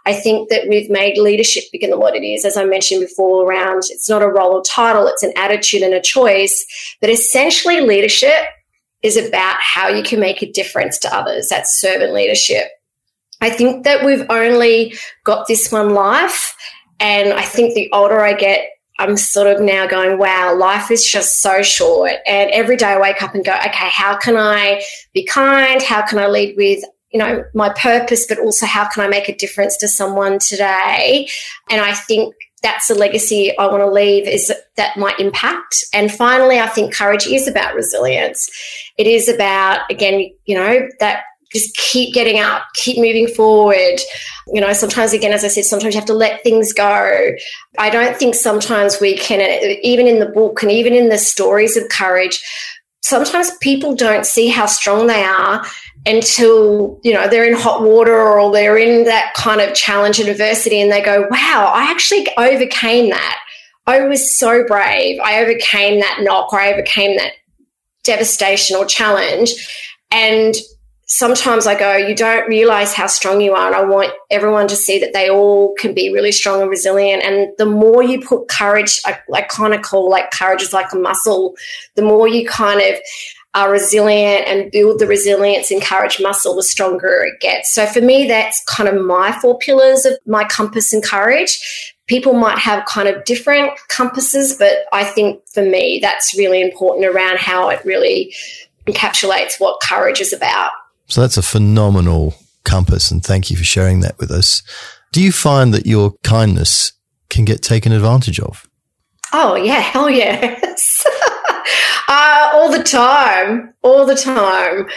I 0.05 0.13
think 0.13 0.49
that 0.49 0.69
we've 0.69 0.89
made 0.89 1.17
leadership 1.17 1.65
bigger 1.71 1.87
than 1.87 1.99
what 1.99 2.15
it 2.15 2.25
is, 2.25 2.45
as 2.45 2.55
I 2.55 2.63
mentioned 2.63 3.01
before, 3.01 3.45
around 3.45 3.83
it's 3.89 4.09
not 4.09 4.21
a 4.21 4.29
role 4.29 4.53
or 4.53 4.63
title, 4.63 5.07
it's 5.07 5.23
an 5.23 5.33
attitude 5.35 5.81
and 5.81 5.93
a 5.93 6.01
choice. 6.01 6.65
But 7.01 7.09
essentially, 7.09 7.81
leadership 7.81 8.47
is 9.03 9.17
about 9.17 9.57
how 9.59 9.89
you 9.89 10.01
can 10.01 10.19
make 10.19 10.41
a 10.41 10.51
difference 10.51 10.97
to 10.99 11.13
others. 11.13 11.47
That's 11.49 11.79
servant 11.79 12.13
leadership. 12.13 12.69
I 13.45 13.51
think 13.51 13.83
that 13.83 14.03
we've 14.03 14.25
only 14.29 14.95
got 15.23 15.47
this 15.47 15.71
one 15.71 15.93
life. 15.93 16.55
And 16.99 17.31
I 17.31 17.43
think 17.43 17.75
the 17.75 17.91
older 17.91 18.21
I 18.21 18.33
get, 18.33 18.69
I'm 18.97 19.17
sort 19.17 19.45
of 19.45 19.61
now 19.61 19.85
going, 19.85 20.17
wow, 20.17 20.55
life 20.55 20.89
is 20.89 21.05
just 21.05 21.41
so 21.41 21.61
short. 21.61 22.13
And 22.25 22.49
every 22.49 22.75
day 22.75 22.87
I 22.87 22.99
wake 22.99 23.21
up 23.21 23.35
and 23.35 23.45
go, 23.45 23.53
okay, 23.53 23.89
how 23.89 24.17
can 24.17 24.35
I 24.35 24.81
be 25.13 25.25
kind? 25.25 25.79
How 25.81 26.03
can 26.03 26.17
I 26.17 26.27
lead 26.27 26.55
with, 26.57 26.83
you 27.11 27.19
know, 27.19 27.43
my 27.53 27.69
purpose, 27.69 28.25
but 28.25 28.39
also 28.39 28.65
how 28.65 28.87
can 28.89 29.03
I 29.03 29.07
make 29.07 29.29
a 29.29 29.35
difference 29.35 29.77
to 29.77 29.87
someone 29.87 30.39
today? 30.39 31.27
And 31.69 31.81
I 31.81 31.93
think 31.93 32.33
that's 32.63 32.87
the 32.87 32.95
legacy 32.95 33.55
I 33.59 33.67
want 33.67 33.81
to 33.81 33.91
leave 33.91 34.27
is 34.27 34.51
that 34.75 34.97
my 34.97 35.13
impact. 35.19 35.75
And 35.93 36.11
finally, 36.11 36.59
I 36.59 36.67
think 36.67 36.95
courage 36.95 37.27
is 37.27 37.47
about 37.47 37.75
resilience. 37.75 38.49
It 38.97 39.05
is 39.05 39.29
about, 39.29 39.81
again, 39.91 40.31
you 40.45 40.55
know, 40.55 40.87
that 40.99 41.25
just 41.51 41.75
keep 41.77 42.13
getting 42.13 42.39
up, 42.39 42.63
keep 42.73 42.97
moving 42.97 43.27
forward. 43.27 43.99
You 44.47 44.61
know, 44.61 44.73
sometimes, 44.73 45.13
again, 45.13 45.33
as 45.33 45.43
I 45.43 45.47
said, 45.47 45.65
sometimes 45.65 45.93
you 45.93 45.99
have 45.99 46.07
to 46.07 46.13
let 46.13 46.43
things 46.43 46.73
go. 46.73 47.31
I 47.79 47.89
don't 47.89 48.17
think 48.17 48.35
sometimes 48.35 48.99
we 48.99 49.17
can, 49.17 49.41
even 49.81 50.07
in 50.07 50.19
the 50.19 50.27
book 50.27 50.61
and 50.61 50.71
even 50.71 50.93
in 50.93 51.09
the 51.09 51.17
stories 51.17 51.77
of 51.77 51.89
courage, 51.89 52.43
sometimes 53.01 53.51
people 53.61 53.95
don't 53.95 54.25
see 54.25 54.47
how 54.47 54.65
strong 54.65 55.07
they 55.07 55.23
are 55.23 55.63
until 56.07 56.99
you 57.03 57.13
know 57.13 57.27
they're 57.27 57.45
in 57.45 57.55
hot 57.55 57.81
water 57.81 58.15
or 58.15 58.51
they're 58.51 58.77
in 58.77 59.05
that 59.05 59.33
kind 59.35 59.61
of 59.61 59.73
challenge 59.73 60.19
and 60.19 60.29
adversity 60.29 60.79
and 60.79 60.91
they 60.91 61.01
go 61.01 61.21
wow 61.31 61.71
i 61.73 61.83
actually 61.89 62.27
overcame 62.37 63.09
that 63.09 63.39
i 63.87 64.01
was 64.01 64.37
so 64.37 64.65
brave 64.65 65.19
i 65.23 65.41
overcame 65.41 65.99
that 65.99 66.19
knock 66.21 66.51
or 66.53 66.59
i 66.59 66.71
overcame 66.71 67.17
that 67.17 67.33
devastation 68.03 68.75
or 68.75 68.85
challenge 68.85 69.51
and 70.11 70.55
sometimes 71.05 71.67
I 71.67 71.77
go, 71.77 71.95
you 71.95 72.15
don't 72.15 72.47
realize 72.47 72.93
how 72.93 73.07
strong 73.07 73.41
you 73.41 73.53
are. 73.53 73.67
And 73.67 73.75
I 73.75 73.83
want 73.83 74.11
everyone 74.31 74.67
to 74.67 74.75
see 74.75 74.99
that 74.99 75.13
they 75.13 75.29
all 75.29 75.73
can 75.75 75.93
be 75.93 76.11
really 76.11 76.31
strong 76.31 76.61
and 76.61 76.69
resilient. 76.69 77.23
And 77.23 77.49
the 77.57 77.65
more 77.65 78.03
you 78.03 78.21
put 78.21 78.47
courage, 78.47 78.99
I, 79.05 79.19
I 79.33 79.43
kind 79.43 79.73
of 79.73 79.81
call 79.81 80.09
like 80.09 80.31
courage 80.31 80.63
is 80.63 80.73
like 80.73 80.91
a 80.93 80.97
muscle, 80.97 81.55
the 81.95 82.01
more 82.01 82.27
you 82.27 82.47
kind 82.47 82.81
of 82.81 82.99
are 83.53 83.71
resilient 83.71 84.47
and 84.47 84.69
build 84.71 84.99
the 84.99 85.07
resilience 85.07 85.71
and 85.71 85.81
courage 85.81 86.19
muscle, 86.19 86.55
the 86.55 86.63
stronger 86.63 87.23
it 87.23 87.39
gets. 87.39 87.73
So 87.73 87.85
for 87.85 88.01
me, 88.01 88.27
that's 88.27 88.61
kind 88.65 88.89
of 88.89 89.03
my 89.03 89.31
four 89.39 89.57
pillars 89.59 90.05
of 90.05 90.17
my 90.25 90.43
compass 90.43 90.91
and 90.91 91.01
courage. 91.01 91.93
People 92.07 92.33
might 92.33 92.57
have 92.57 92.85
kind 92.85 93.07
of 93.07 93.23
different 93.23 93.71
compasses, 93.87 94.57
but 94.57 94.85
I 94.91 95.05
think 95.05 95.41
for 95.47 95.63
me, 95.63 95.99
that's 96.01 96.37
really 96.37 96.61
important 96.61 97.05
around 97.05 97.39
how 97.39 97.69
it 97.69 97.83
really 97.85 98.35
encapsulates 98.87 99.59
what 99.59 99.79
courage 99.81 100.19
is 100.19 100.33
about. 100.33 100.71
So 101.07 101.21
that's 101.21 101.37
a 101.37 101.43
phenomenal 101.43 102.35
compass, 102.63 103.11
and 103.11 103.23
thank 103.23 103.49
you 103.49 103.57
for 103.57 103.63
sharing 103.63 104.01
that 104.01 104.17
with 104.17 104.31
us. 104.31 104.63
Do 105.11 105.21
you 105.21 105.31
find 105.31 105.73
that 105.73 105.85
your 105.85 106.13
kindness 106.23 106.93
can 107.29 107.45
get 107.45 107.61
taken 107.61 107.91
advantage 107.91 108.39
of? 108.39 108.67
Oh, 109.33 109.55
yeah, 109.55 109.79
hell 109.79 110.09
yes. 110.09 111.05
uh, 112.07 112.49
all 112.53 112.71
the 112.71 112.83
time, 112.83 113.73
all 113.81 114.05
the 114.05 114.15
time. 114.15 114.87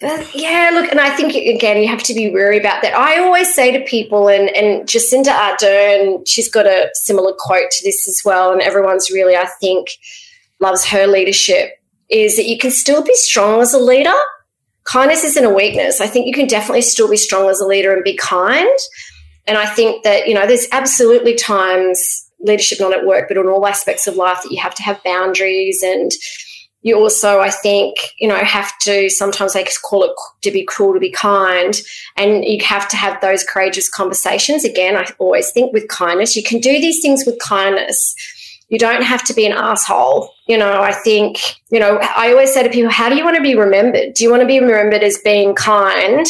But 0.00 0.34
yeah, 0.34 0.70
look, 0.74 0.90
and 0.90 1.00
I 1.00 1.16
think 1.16 1.34
again, 1.34 1.80
you 1.80 1.88
have 1.88 2.02
to 2.02 2.14
be 2.14 2.30
wary 2.30 2.58
about 2.58 2.82
that. 2.82 2.94
I 2.94 3.18
always 3.18 3.54
say 3.54 3.72
to 3.72 3.84
people, 3.84 4.28
and, 4.28 4.50
and 4.50 4.86
Jacinda 4.86 5.30
Ardern, 5.30 6.22
she's 6.28 6.50
got 6.50 6.66
a 6.66 6.90
similar 6.92 7.32
quote 7.38 7.70
to 7.70 7.84
this 7.84 8.06
as 8.06 8.20
well, 8.24 8.52
and 8.52 8.60
everyone's 8.60 9.10
really, 9.10 9.36
I 9.36 9.46
think, 9.58 9.88
loves 10.60 10.84
her 10.84 11.06
leadership, 11.06 11.72
is 12.10 12.36
that 12.36 12.44
you 12.44 12.58
can 12.58 12.70
still 12.70 13.02
be 13.02 13.14
strong 13.14 13.62
as 13.62 13.72
a 13.72 13.78
leader 13.78 14.12
kindness 14.86 15.24
isn't 15.24 15.44
a 15.44 15.50
weakness. 15.50 16.00
I 16.00 16.06
think 16.06 16.26
you 16.26 16.32
can 16.32 16.46
definitely 16.46 16.82
still 16.82 17.10
be 17.10 17.16
strong 17.16 17.48
as 17.48 17.60
a 17.60 17.66
leader 17.66 17.92
and 17.92 18.04
be 18.04 18.16
kind. 18.16 18.78
And 19.46 19.58
I 19.58 19.66
think 19.66 20.04
that, 20.04 20.26
you 20.26 20.34
know, 20.34 20.46
there's 20.46 20.66
absolutely 20.72 21.34
times, 21.34 22.30
leadership 22.40 22.80
not 22.80 22.94
at 22.94 23.06
work, 23.06 23.28
but 23.28 23.38
on 23.38 23.48
all 23.48 23.66
aspects 23.66 24.06
of 24.06 24.16
life, 24.16 24.42
that 24.42 24.50
you 24.50 24.60
have 24.60 24.74
to 24.74 24.82
have 24.82 25.02
boundaries. 25.04 25.82
And 25.82 26.10
you 26.82 26.96
also, 26.96 27.40
I 27.40 27.50
think, 27.50 27.96
you 28.18 28.28
know, 28.28 28.36
have 28.36 28.76
to 28.80 29.08
sometimes 29.10 29.52
they 29.52 29.64
call 29.84 30.04
it 30.04 30.12
to 30.42 30.50
be 30.50 30.64
cruel 30.64 30.94
to 30.94 31.00
be 31.00 31.10
kind. 31.10 31.80
And 32.16 32.44
you 32.44 32.64
have 32.64 32.88
to 32.88 32.96
have 32.96 33.20
those 33.20 33.44
courageous 33.44 33.88
conversations. 33.88 34.64
Again, 34.64 34.96
I 34.96 35.06
always 35.18 35.50
think 35.50 35.72
with 35.72 35.88
kindness, 35.88 36.36
you 36.36 36.42
can 36.42 36.60
do 36.60 36.72
these 36.72 37.00
things 37.00 37.24
with 37.26 37.38
kindness 37.38 38.14
you 38.68 38.78
don't 38.78 39.02
have 39.02 39.24
to 39.24 39.34
be 39.34 39.46
an 39.46 39.52
asshole. 39.52 40.32
You 40.46 40.56
know, 40.56 40.80
I 40.80 40.92
think, 40.92 41.38
you 41.70 41.80
know, 41.80 41.98
I 42.00 42.30
always 42.30 42.54
say 42.54 42.62
to 42.62 42.70
people, 42.70 42.90
how 42.90 43.08
do 43.08 43.16
you 43.16 43.24
want 43.24 43.36
to 43.36 43.42
be 43.42 43.56
remembered? 43.56 44.14
Do 44.14 44.22
you 44.22 44.30
want 44.30 44.42
to 44.42 44.46
be 44.46 44.60
remembered 44.60 45.02
as 45.02 45.18
being 45.18 45.54
kind? 45.54 46.26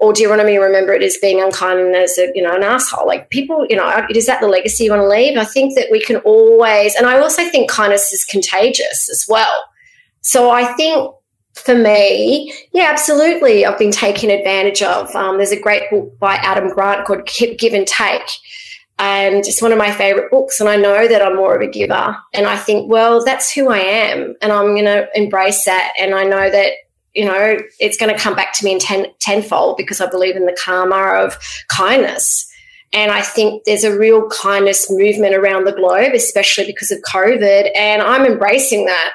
Or 0.00 0.12
do 0.12 0.20
you 0.20 0.28
want 0.28 0.42
to 0.42 0.46
be 0.46 0.58
remembered 0.58 1.02
as 1.02 1.16
being 1.22 1.40
unkind 1.40 1.80
and 1.80 1.94
as 1.94 2.18
a, 2.18 2.30
you 2.34 2.42
know, 2.42 2.54
an 2.54 2.62
asshole? 2.62 3.06
Like 3.06 3.30
people, 3.30 3.64
you 3.70 3.76
know, 3.76 4.06
is 4.10 4.26
that 4.26 4.40
the 4.42 4.48
legacy 4.48 4.84
you 4.84 4.90
want 4.90 5.02
to 5.02 5.08
leave? 5.08 5.38
I 5.38 5.44
think 5.44 5.76
that 5.76 5.86
we 5.90 6.00
can 6.00 6.16
always, 6.16 6.94
and 6.94 7.06
I 7.06 7.18
also 7.18 7.48
think 7.48 7.70
kindness 7.70 8.12
is 8.12 8.24
contagious 8.24 9.08
as 9.10 9.24
well. 9.28 9.64
So 10.20 10.50
I 10.50 10.72
think 10.74 11.14
for 11.54 11.74
me, 11.74 12.52
yeah, 12.72 12.90
absolutely. 12.90 13.64
I've 13.64 13.78
been 13.78 13.92
taken 13.92 14.28
advantage 14.28 14.82
of. 14.82 15.14
Um, 15.14 15.38
there's 15.38 15.52
a 15.52 15.60
great 15.60 15.88
book 15.90 16.18
by 16.18 16.34
Adam 16.34 16.68
Grant 16.68 17.06
called 17.06 17.26
Give 17.58 17.72
and 17.72 17.86
Take 17.86 18.28
and 18.98 19.36
it's 19.46 19.60
one 19.60 19.72
of 19.72 19.78
my 19.78 19.90
favorite 19.90 20.30
books 20.30 20.60
and 20.60 20.68
i 20.68 20.76
know 20.76 21.08
that 21.08 21.22
i'm 21.22 21.36
more 21.36 21.54
of 21.54 21.62
a 21.62 21.70
giver. 21.70 22.16
And 22.32 22.46
i 22.46 22.56
think 22.56 22.90
well 22.90 23.24
that's 23.24 23.52
who 23.52 23.70
i 23.70 23.78
am 23.78 24.34
and 24.40 24.52
i'm 24.52 24.74
going 24.74 24.84
to 24.84 25.08
embrace 25.14 25.64
that. 25.64 25.92
And 25.98 26.14
i 26.14 26.24
know 26.24 26.50
that 26.50 26.72
you 27.14 27.24
know 27.24 27.58
it's 27.80 27.96
going 27.96 28.14
to 28.14 28.20
come 28.20 28.34
back 28.34 28.52
to 28.54 28.64
me 28.64 28.72
in 28.72 28.78
ten, 28.78 29.06
tenfold 29.20 29.76
because 29.76 30.00
i 30.00 30.08
believe 30.08 30.36
in 30.36 30.46
the 30.46 30.56
karma 30.62 31.24
of 31.24 31.38
kindness. 31.68 32.50
And 32.92 33.10
i 33.10 33.22
think 33.22 33.64
there's 33.64 33.84
a 33.84 33.98
real 33.98 34.28
kindness 34.28 34.90
movement 34.90 35.34
around 35.34 35.64
the 35.64 35.72
globe 35.72 36.12
especially 36.14 36.66
because 36.66 36.92
of 36.92 37.00
covid 37.00 37.70
and 37.76 38.02
i'm 38.02 38.24
embracing 38.24 38.86
that. 38.86 39.12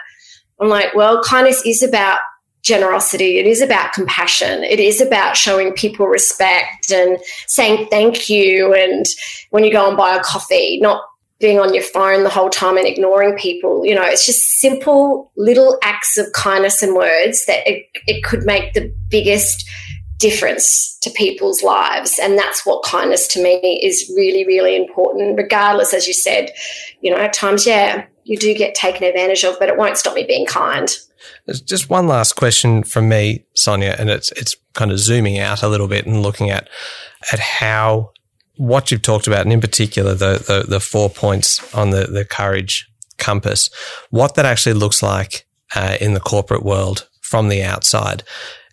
I'm 0.59 0.67
like 0.67 0.93
well 0.93 1.23
kindness 1.23 1.65
is 1.65 1.81
about 1.81 2.19
generosity. 2.69 3.37
It 3.37 3.45
is 3.45 3.61
about 3.61 3.91
compassion. 3.91 4.63
It 4.63 4.79
is 4.79 5.01
about 5.01 5.35
showing 5.35 5.73
people 5.73 6.07
respect 6.07 6.91
and 6.91 7.17
saying 7.47 7.87
thank 7.89 8.29
you. 8.29 8.73
And 8.73 9.05
when 9.49 9.65
you 9.65 9.71
go 9.71 9.89
and 9.89 9.97
buy 9.97 10.15
a 10.15 10.23
coffee, 10.23 10.79
not 10.79 11.03
being 11.39 11.59
on 11.59 11.73
your 11.73 11.83
phone 11.83 12.23
the 12.23 12.29
whole 12.29 12.49
time 12.49 12.77
and 12.77 12.85
ignoring 12.85 13.37
people. 13.37 13.85
You 13.85 13.95
know, 13.95 14.03
it's 14.03 14.25
just 14.25 14.59
simple 14.59 15.31
little 15.37 15.77
acts 15.83 16.17
of 16.17 16.31
kindness 16.33 16.83
and 16.83 16.95
words 16.95 17.45
that 17.45 17.65
it, 17.65 17.85
it 18.07 18.23
could 18.23 18.43
make 18.43 18.73
the 18.73 18.93
biggest 19.09 19.65
difference 20.17 20.97
to 20.99 21.09
people's 21.11 21.63
lives. 21.63 22.19
And 22.21 22.37
that's 22.37 22.65
what 22.65 22.83
kindness 22.83 23.25
to 23.29 23.41
me 23.41 23.79
is 23.81 24.11
really, 24.15 24.45
really 24.45 24.75
important, 24.75 25.37
regardless, 25.37 25.93
as 25.93 26.07
you 26.07 26.13
said, 26.13 26.51
you 26.99 27.09
know, 27.09 27.17
at 27.17 27.31
times, 27.31 27.65
yeah, 27.65 28.05
you 28.25 28.37
do 28.37 28.53
get 28.53 28.75
taken 28.75 29.05
advantage 29.05 29.45
of, 29.45 29.57
but 29.59 29.69
it 29.69 29.77
won't 29.77 29.97
stop 29.97 30.15
me 30.15 30.25
being 30.25 30.45
kind. 30.45 30.89
Just 31.65 31.89
one 31.89 32.07
last 32.07 32.33
question 32.33 32.83
from 32.83 33.09
me, 33.09 33.45
Sonia, 33.55 33.95
and 33.97 34.09
it's 34.09 34.31
it's 34.33 34.55
kind 34.73 34.91
of 34.91 34.99
zooming 34.99 35.39
out 35.39 35.63
a 35.63 35.67
little 35.67 35.87
bit 35.87 36.05
and 36.05 36.23
looking 36.23 36.49
at 36.49 36.69
at 37.31 37.39
how 37.39 38.11
what 38.55 38.91
you've 38.91 39.01
talked 39.01 39.27
about, 39.27 39.41
and 39.41 39.53
in 39.53 39.61
particular 39.61 40.13
the 40.13 40.43
the, 40.45 40.65
the 40.67 40.79
four 40.79 41.09
points 41.09 41.73
on 41.73 41.89
the 41.91 42.05
the 42.05 42.25
courage 42.25 42.89
compass, 43.17 43.69
what 44.09 44.35
that 44.35 44.45
actually 44.45 44.73
looks 44.73 45.03
like 45.03 45.45
uh, 45.75 45.97
in 46.01 46.13
the 46.13 46.19
corporate 46.19 46.63
world 46.63 47.07
from 47.21 47.49
the 47.49 47.63
outside. 47.63 48.23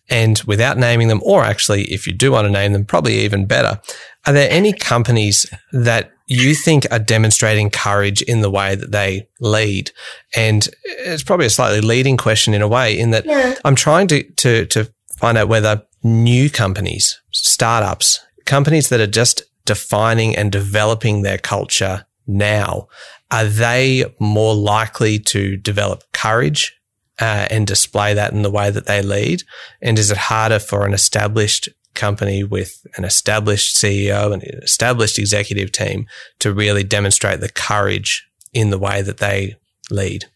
And 0.09 0.41
without 0.47 0.79
naming 0.79 1.09
them, 1.09 1.21
or 1.25 1.43
actually, 1.43 1.83
if 1.93 2.07
you 2.07 2.13
do 2.13 2.31
want 2.31 2.47
to 2.47 2.53
name 2.53 2.73
them, 2.73 2.85
probably 2.85 3.19
even 3.19 3.47
better, 3.47 3.81
are 4.27 4.33
there 4.33 4.51
any 4.51 4.73
companies 4.73 5.47
that 5.73 6.13
you 6.27 6.55
think 6.55 6.87
are 6.91 6.99
demonstrating 6.99 7.71
courage 7.71 8.23
in 8.23 8.41
the 8.41 8.51
way 8.51 8.75
that 8.75 8.93
they 8.93 9.29
lead? 9.41 9.93
And 10.35 10.69
it's 10.85 11.23
probably 11.23 11.47
a 11.47 11.51
slightly 11.51 11.81
leading 11.81 12.17
question 12.17 12.53
in 12.53 12.63
a 12.63 12.69
way, 12.69 12.99
in 12.99 13.11
that 13.11 13.25
yeah. 13.25 13.55
I'm 13.65 13.77
trying 13.77 14.09
to, 14.09 14.23
to, 14.23 14.67
to 14.67 14.93
find 15.17 15.39
out 15.39 15.49
whether 15.49 15.83
new 16.03 16.51
companies, 16.51 17.21
startups, 17.31 18.21
companies 18.45 18.89
that 18.89 19.01
are 19.01 19.07
just 19.07 19.43
defining 19.65 20.37
and 20.37 20.51
developing 20.51 21.23
their 21.23 21.39
culture 21.39 22.07
now 22.27 22.89
are 23.31 23.45
they 23.45 24.05
more 24.19 24.55
likely 24.55 25.19
to 25.19 25.57
develop 25.57 26.05
courage 26.13 26.79
uh, 27.21 27.49
and 27.51 27.67
display 27.67 28.15
that 28.15 28.33
in 28.33 28.43
the 28.43 28.51
way 28.51 28.71
that 28.71 28.87
they 28.87 29.03
lead? 29.03 29.43
And 29.83 29.99
is 29.99 30.11
it 30.11 30.17
harder 30.17 30.59
for 30.59 30.87
an 30.87 30.95
established 30.95 31.69
company 31.97 32.45
with 32.45 32.87
an 32.97 33.05
established 33.05 33.77
CEO 33.77 34.33
and 34.33 34.43
an 34.43 34.61
established 34.63 35.19
executive 35.19 35.73
team 35.73 36.07
to 36.39 36.53
really 36.53 36.85
demonstrate 36.85 37.41
the 37.41 37.49
courage 37.49 38.29
in 38.53 38.71
the 38.71 38.79
way 38.79 39.03
that 39.03 39.19
they 39.19 39.57
lead? 39.91 40.27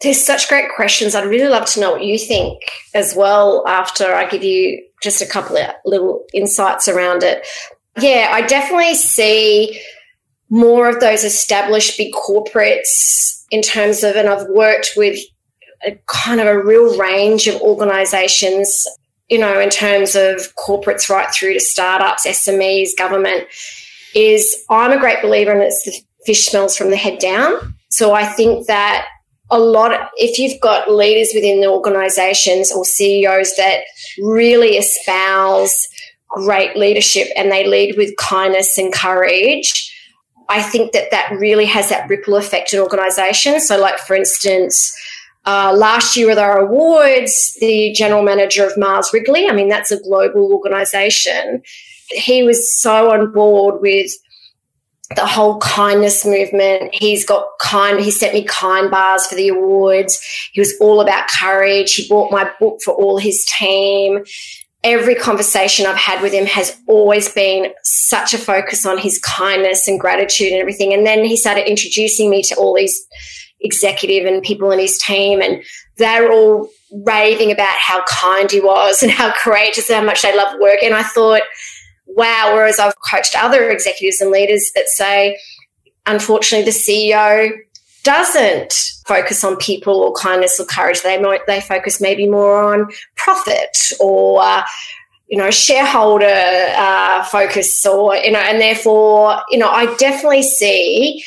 There's 0.00 0.24
such 0.24 0.48
great 0.48 0.70
questions. 0.74 1.14
I'd 1.14 1.28
really 1.28 1.48
love 1.48 1.66
to 1.66 1.80
know 1.80 1.90
what 1.90 2.04
you 2.04 2.18
think 2.18 2.62
as 2.94 3.14
well 3.16 3.66
after 3.66 4.14
I 4.14 4.28
give 4.28 4.44
you 4.44 4.82
just 5.02 5.20
a 5.20 5.26
couple 5.26 5.56
of 5.56 5.70
little 5.84 6.24
insights 6.32 6.88
around 6.88 7.22
it. 7.22 7.46
Yeah, 8.00 8.30
I 8.32 8.42
definitely 8.42 8.94
see 8.94 9.80
more 10.50 10.88
of 10.88 11.00
those 11.00 11.24
established 11.24 11.98
big 11.98 12.12
corporates 12.12 13.44
in 13.50 13.60
terms 13.60 14.04
of, 14.04 14.14
and 14.16 14.28
I've 14.28 14.46
worked 14.48 14.92
with 14.96 15.18
a 15.84 15.98
kind 16.06 16.40
of 16.40 16.46
a 16.46 16.62
real 16.62 16.98
range 16.98 17.46
of 17.46 17.60
organizations, 17.60 18.86
you 19.28 19.38
know, 19.38 19.60
in 19.60 19.70
terms 19.70 20.14
of 20.14 20.54
corporates 20.56 21.08
right 21.08 21.30
through 21.32 21.54
to 21.54 21.60
startups, 21.60 22.26
SMEs, 22.26 22.96
government, 22.96 23.46
is 24.14 24.64
I'm 24.70 24.92
a 24.92 24.98
great 24.98 25.22
believer 25.22 25.52
in 25.52 25.60
it's 25.60 25.84
the 25.84 25.92
fish 26.24 26.46
smells 26.46 26.76
from 26.76 26.90
the 26.90 26.96
head 26.96 27.18
down. 27.18 27.74
So 27.90 28.12
I 28.12 28.24
think 28.24 28.66
that 28.66 29.06
a 29.50 29.58
lot 29.58 29.94
of, 29.94 30.00
if 30.16 30.38
you've 30.38 30.60
got 30.60 30.90
leaders 30.90 31.30
within 31.34 31.60
the 31.60 31.68
organizations 31.68 32.72
or 32.72 32.84
CEOs 32.84 33.56
that 33.56 33.80
really 34.20 34.76
espouse 34.76 35.86
great 36.28 36.76
leadership 36.76 37.28
and 37.36 37.50
they 37.50 37.66
lead 37.66 37.96
with 37.96 38.16
kindness 38.16 38.76
and 38.76 38.92
courage, 38.92 39.94
I 40.50 40.62
think 40.62 40.92
that 40.92 41.10
that 41.10 41.32
really 41.38 41.66
has 41.66 41.88
that 41.90 42.08
ripple 42.08 42.36
effect 42.36 42.72
in 42.72 42.80
organizations. 42.80 43.66
So, 43.66 43.78
like, 43.78 43.98
for 43.98 44.16
instance, 44.16 44.94
uh, 45.46 45.72
last 45.76 46.16
year 46.16 46.26
with 46.26 46.38
our 46.38 46.58
awards, 46.58 47.56
the 47.60 47.92
general 47.92 48.22
manager 48.22 48.66
of 48.66 48.76
Mars 48.76 49.10
Wrigley, 49.12 49.48
I 49.48 49.52
mean, 49.52 49.68
that's 49.68 49.90
a 49.90 50.02
global 50.02 50.52
organization, 50.52 51.62
he 52.10 52.42
was 52.42 52.72
so 52.72 53.12
on 53.12 53.32
board 53.32 53.80
with 53.80 54.10
the 55.16 55.26
whole 55.26 55.58
kindness 55.58 56.24
movement. 56.24 56.94
He's 56.94 57.24
got 57.24 57.46
kind, 57.60 57.98
he 57.98 58.10
sent 58.10 58.34
me 58.34 58.44
kind 58.44 58.90
bars 58.90 59.26
for 59.26 59.34
the 59.34 59.48
awards. 59.48 60.20
He 60.52 60.60
was 60.60 60.74
all 60.80 61.00
about 61.00 61.28
courage. 61.28 61.94
He 61.94 62.08
bought 62.08 62.30
my 62.30 62.50
book 62.60 62.80
for 62.84 62.94
all 62.94 63.18
his 63.18 63.44
team. 63.46 64.24
Every 64.84 65.14
conversation 65.14 65.86
I've 65.86 65.96
had 65.96 66.22
with 66.22 66.32
him 66.32 66.46
has 66.46 66.78
always 66.86 67.28
been 67.32 67.72
such 67.82 68.32
a 68.32 68.38
focus 68.38 68.86
on 68.86 68.98
his 68.98 69.18
kindness 69.18 69.88
and 69.88 69.98
gratitude 69.98 70.52
and 70.52 70.60
everything. 70.60 70.92
And 70.92 71.06
then 71.06 71.24
he 71.24 71.36
started 71.36 71.68
introducing 71.68 72.30
me 72.30 72.42
to 72.42 72.54
all 72.56 72.74
these 72.74 73.04
executive 73.60 74.26
and 74.26 74.42
people 74.42 74.70
in 74.70 74.78
his 74.78 74.98
team, 74.98 75.40
and 75.40 75.62
they're 75.96 76.32
all 76.32 76.68
raving 77.04 77.50
about 77.50 77.76
how 77.76 78.02
kind 78.04 78.50
he 78.50 78.60
was 78.60 79.02
and 79.02 79.12
how 79.12 79.32
courageous 79.42 79.88
and 79.90 79.98
how 79.98 80.04
much 80.04 80.22
they 80.22 80.36
love 80.36 80.54
work. 80.60 80.82
And 80.82 80.94
I 80.94 81.02
thought, 81.02 81.42
wow. 82.06 82.52
Whereas 82.54 82.78
I've 82.78 82.94
coached 83.10 83.34
other 83.36 83.70
executives 83.70 84.20
and 84.20 84.30
leaders 84.30 84.72
that 84.74 84.88
say, 84.88 85.38
unfortunately, 86.06 86.64
the 86.64 86.76
CEO 86.76 87.58
doesn't 88.04 88.72
focus 89.06 89.44
on 89.44 89.56
people 89.56 89.94
or 89.94 90.12
kindness 90.14 90.58
or 90.58 90.64
courage. 90.64 91.02
They 91.02 91.20
might 91.20 91.46
they 91.46 91.60
focus 91.60 92.00
maybe 92.00 92.28
more 92.28 92.62
on 92.62 92.88
profit 93.16 93.76
or 94.00 94.42
uh, 94.42 94.64
you 95.28 95.36
know 95.36 95.50
shareholder 95.50 96.26
uh, 96.26 97.24
focus 97.24 97.84
or 97.84 98.16
you 98.16 98.30
know, 98.30 98.38
and 98.38 98.60
therefore 98.60 99.42
you 99.50 99.58
know 99.58 99.68
I 99.68 99.94
definitely 99.96 100.42
see 100.42 101.24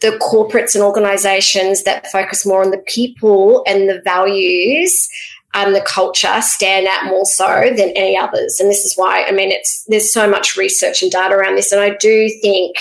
the 0.00 0.18
corporates 0.22 0.74
and 0.74 0.82
organizations 0.82 1.82
that 1.84 2.06
focus 2.06 2.46
more 2.46 2.64
on 2.64 2.70
the 2.70 2.82
people 2.86 3.62
and 3.66 3.88
the 3.88 4.00
values 4.02 5.08
and 5.52 5.74
the 5.74 5.80
culture 5.80 6.40
stand 6.40 6.86
out 6.86 7.06
more 7.06 7.24
so 7.24 7.70
than 7.76 7.90
any 7.90 8.16
others. 8.16 8.60
And 8.60 8.70
this 8.70 8.84
is 8.84 8.94
why, 8.96 9.24
I 9.24 9.32
mean, 9.32 9.50
it's 9.50 9.84
there's 9.88 10.12
so 10.12 10.28
much 10.30 10.56
research 10.56 11.02
and 11.02 11.10
data 11.10 11.34
around 11.34 11.56
this. 11.56 11.72
And 11.72 11.80
I 11.80 11.96
do 11.96 12.28
think 12.40 12.76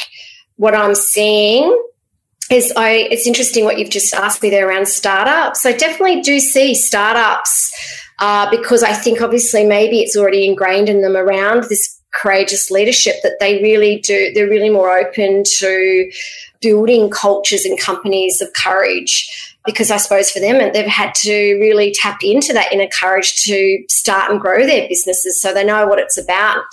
what 0.58 0.76
I'm 0.76 0.96
seeing 0.96 1.76
is 2.52 2.74
I 2.76 3.08
it's 3.12 3.28
interesting 3.28 3.66
what 3.66 3.78
you've 3.80 3.90
just 3.90 4.14
asked 4.14 4.42
me 4.42 4.50
there 4.50 4.68
around 4.68 4.88
startups. 4.88 5.66
I 5.66 5.74
definitely 5.74 6.22
do 6.22 6.40
see 6.40 6.76
startups 6.76 7.72
uh, 8.20 8.50
because 8.50 8.84
I 8.84 8.94
think 8.94 9.22
obviously 9.22 9.66
maybe 9.66 10.00
it's 10.00 10.16
already 10.16 10.46
ingrained 10.46 10.90
in 10.90 11.02
them 11.02 11.16
around 11.16 11.64
this 11.70 11.99
courageous 12.12 12.72
leadership 12.72 13.16
that 13.24 13.38
they 13.40 13.62
really 13.62 14.00
do 14.00 14.32
they're 14.34 14.50
really 14.50 14.70
more 14.70 14.98
open 14.98 15.44
to 15.46 16.12
building 16.62 17.10
cultures 17.10 17.66
and 17.66 17.80
companies 17.80 18.42
of 18.42 18.52
courage 18.54 19.56
because 19.66 19.92
I 19.92 19.98
suppose 19.98 20.32
for 20.32 20.40
them 20.40 20.58
they've 20.74 20.86
had 20.86 21.14
to 21.16 21.32
really 21.60 21.94
tap 21.94 22.20
into 22.24 22.54
that 22.54 22.72
inner 22.74 22.88
courage 22.88 23.36
to 23.44 23.84
start 23.90 24.32
and 24.32 24.40
grow 24.40 24.66
their 24.66 24.88
businesses 24.88 25.40
so 25.40 25.54
they 25.54 25.64
know 25.64 25.88
what 25.88 26.00
it's 26.00 26.18
about. 26.18 26.66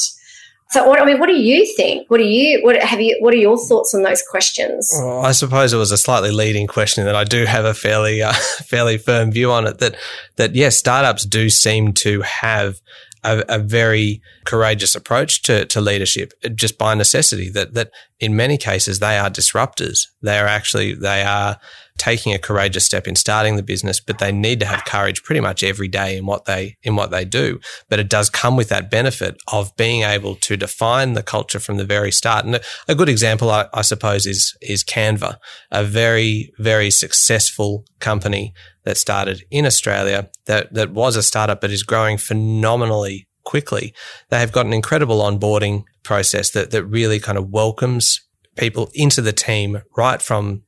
So, 0.70 0.86
what, 0.86 1.00
I 1.00 1.04
mean, 1.04 1.20
what 1.20 1.28
do 1.28 1.36
you 1.36 1.64
think? 1.76 2.10
What 2.10 2.18
do 2.18 2.24
you 2.24 2.60
what 2.62 2.76
have 2.82 3.00
you? 3.00 3.16
What 3.20 3.32
are 3.32 3.38
your 3.38 3.56
thoughts 3.56 3.94
on 3.94 4.02
those 4.02 4.22
questions? 4.28 4.90
Well, 5.00 5.24
I 5.24 5.30
suppose 5.30 5.72
it 5.72 5.76
was 5.76 5.92
a 5.92 5.96
slightly 5.96 6.32
leading 6.32 6.66
question 6.66 7.04
that 7.04 7.14
I 7.14 7.22
do 7.22 7.44
have 7.44 7.64
a 7.64 7.72
fairly 7.72 8.20
uh, 8.20 8.32
fairly 8.64 8.98
firm 8.98 9.30
view 9.30 9.52
on 9.52 9.66
it. 9.66 9.78
That 9.78 9.96
that 10.36 10.56
yes, 10.56 10.76
startups 10.76 11.24
do 11.24 11.50
seem 11.50 11.92
to 11.94 12.20
have 12.22 12.80
a, 13.26 13.44
a, 13.48 13.58
very 13.58 14.22
courageous 14.44 14.94
approach 14.94 15.42
to, 15.42 15.66
to 15.66 15.80
leadership 15.80 16.32
just 16.54 16.78
by 16.78 16.94
necessity 16.94 17.50
that, 17.50 17.74
that 17.74 17.90
in 18.20 18.36
many 18.36 18.56
cases 18.56 19.00
they 19.00 19.18
are 19.18 19.28
disruptors. 19.28 19.98
They 20.22 20.38
are 20.38 20.46
actually, 20.46 20.94
they 20.94 21.22
are 21.22 21.58
taking 21.98 22.32
a 22.32 22.38
courageous 22.38 22.84
step 22.84 23.06
in 23.06 23.16
starting 23.16 23.56
the 23.56 23.62
business, 23.62 24.00
but 24.00 24.18
they 24.18 24.32
need 24.32 24.60
to 24.60 24.66
have 24.66 24.84
courage 24.84 25.22
pretty 25.22 25.40
much 25.40 25.62
every 25.62 25.88
day 25.88 26.16
in 26.16 26.26
what 26.26 26.44
they, 26.44 26.76
in 26.82 26.96
what 26.96 27.10
they 27.10 27.24
do. 27.24 27.58
But 27.88 27.98
it 27.98 28.08
does 28.08 28.30
come 28.30 28.56
with 28.56 28.68
that 28.68 28.90
benefit 28.90 29.36
of 29.52 29.74
being 29.76 30.02
able 30.02 30.36
to 30.36 30.56
define 30.56 31.14
the 31.14 31.22
culture 31.22 31.60
from 31.60 31.76
the 31.76 31.84
very 31.84 32.12
start. 32.12 32.44
And 32.44 32.60
a 32.88 32.94
good 32.94 33.08
example, 33.08 33.50
I, 33.50 33.66
I 33.72 33.82
suppose, 33.82 34.26
is, 34.26 34.56
is 34.60 34.84
Canva, 34.84 35.36
a 35.70 35.84
very, 35.84 36.52
very 36.58 36.90
successful 36.90 37.84
company 38.00 38.52
that 38.84 38.96
started 38.96 39.42
in 39.50 39.66
Australia 39.66 40.28
that, 40.46 40.72
that 40.72 40.90
was 40.92 41.16
a 41.16 41.22
startup, 41.22 41.60
but 41.60 41.70
is 41.70 41.82
growing 41.82 42.18
phenomenally 42.18 43.26
quickly. 43.44 43.94
They 44.28 44.40
have 44.40 44.52
got 44.52 44.66
an 44.66 44.72
incredible 44.72 45.20
onboarding 45.20 45.84
process 46.02 46.50
that, 46.50 46.70
that 46.72 46.84
really 46.84 47.18
kind 47.18 47.38
of 47.38 47.48
welcomes 47.48 48.20
people 48.56 48.90
into 48.94 49.20
the 49.20 49.32
team 49.32 49.82
right 49.96 50.20
from 50.20 50.62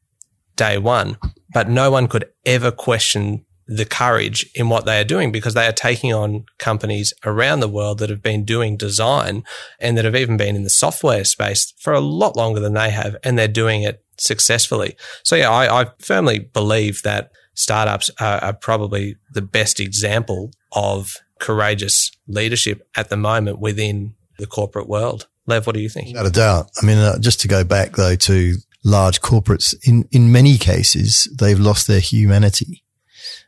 day 0.59 0.77
one, 0.77 1.17
but 1.55 1.71
no 1.71 1.91
one 1.91 2.07
could 2.07 2.27
ever 2.45 2.71
question 2.71 3.47
the 3.67 3.85
courage 3.85 4.51
in 4.55 4.71
what 4.71 4.87
they 4.87 4.99
are 4.99 5.05
doing 5.05 5.31
because 5.31 5.53
they 5.53 5.67
are 5.67 5.73
taking 5.73 6.13
on 6.13 6.45
companies 6.59 7.13
around 7.25 7.61
the 7.61 7.69
world 7.69 7.99
that 7.99 8.09
have 8.09 8.23
been 8.23 8.45
doing 8.45 8.79
design 8.79 9.45
and 9.79 9.97
that 9.97 10.07
have 10.07 10.17
even 10.17 10.39
been 10.39 10.57
in 10.57 10.65
the 10.65 10.71
software 10.71 11.23
space 11.25 11.75
for 11.79 11.93
a 11.93 12.01
lot 12.01 12.35
longer 12.35 12.61
than 12.61 12.73
they 12.75 12.91
have, 12.91 13.17
and 13.23 13.39
they're 13.39 13.47
doing 13.47 13.83
it 13.83 14.03
successfully. 14.17 14.97
So 15.23 15.37
yeah, 15.37 15.51
I, 15.51 15.83
I 15.83 15.87
firmly 16.01 16.39
believe 16.39 17.03
that 17.03 17.31
startups 17.55 18.11
are, 18.21 18.43
are 18.43 18.53
probably 18.55 19.17
the 19.33 19.43
best 19.43 19.81
example 19.81 20.51
of 20.73 21.17
courageous 21.39 22.11
leadership 22.27 22.87
at 22.97 23.11
the 23.11 23.17
moment 23.17 23.61
within 23.61 24.15
the 24.39 24.47
corporate 24.47 24.89
world. 24.89 25.29
Lev, 25.47 25.67
what 25.67 25.75
do 25.75 25.81
you 25.81 25.89
think? 25.89 26.09
Without 26.09 26.27
a 26.27 26.31
doubt. 26.31 26.71
I 26.81 26.87
mean, 26.87 26.99
uh, 26.99 27.19
just 27.19 27.41
to 27.41 27.49
go 27.49 27.65
back 27.65 27.97
though 27.97 28.17
to 28.17 28.55
large 28.85 29.21
corporates, 29.21 29.75
in, 29.87 30.09
in 30.11 30.33
many 30.33 30.57
cases, 30.57 31.29
they've 31.39 31.59
lost 31.59 31.87
their 31.87 32.01
humanity. 32.01 32.85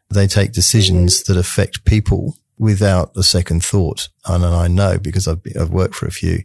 They 0.09 0.27
take 0.27 0.53
decisions 0.53 1.23
that 1.25 1.37
affect 1.37 1.85
people 1.85 2.35
without 2.59 3.13
a 3.17 3.23
second 3.23 3.65
thought. 3.65 4.09
And 4.27 4.45
I 4.45 4.69
know 4.69 4.99
because 4.99 5.27
I've, 5.29 5.41
I've 5.59 5.71
worked 5.71 5.95
for 5.95 6.07
a 6.07 6.13
few, 6.13 6.43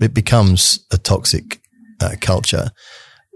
it 0.00 0.12
becomes 0.12 0.84
a 0.90 0.98
toxic 0.98 1.60
uh, 2.00 2.16
culture 2.20 2.70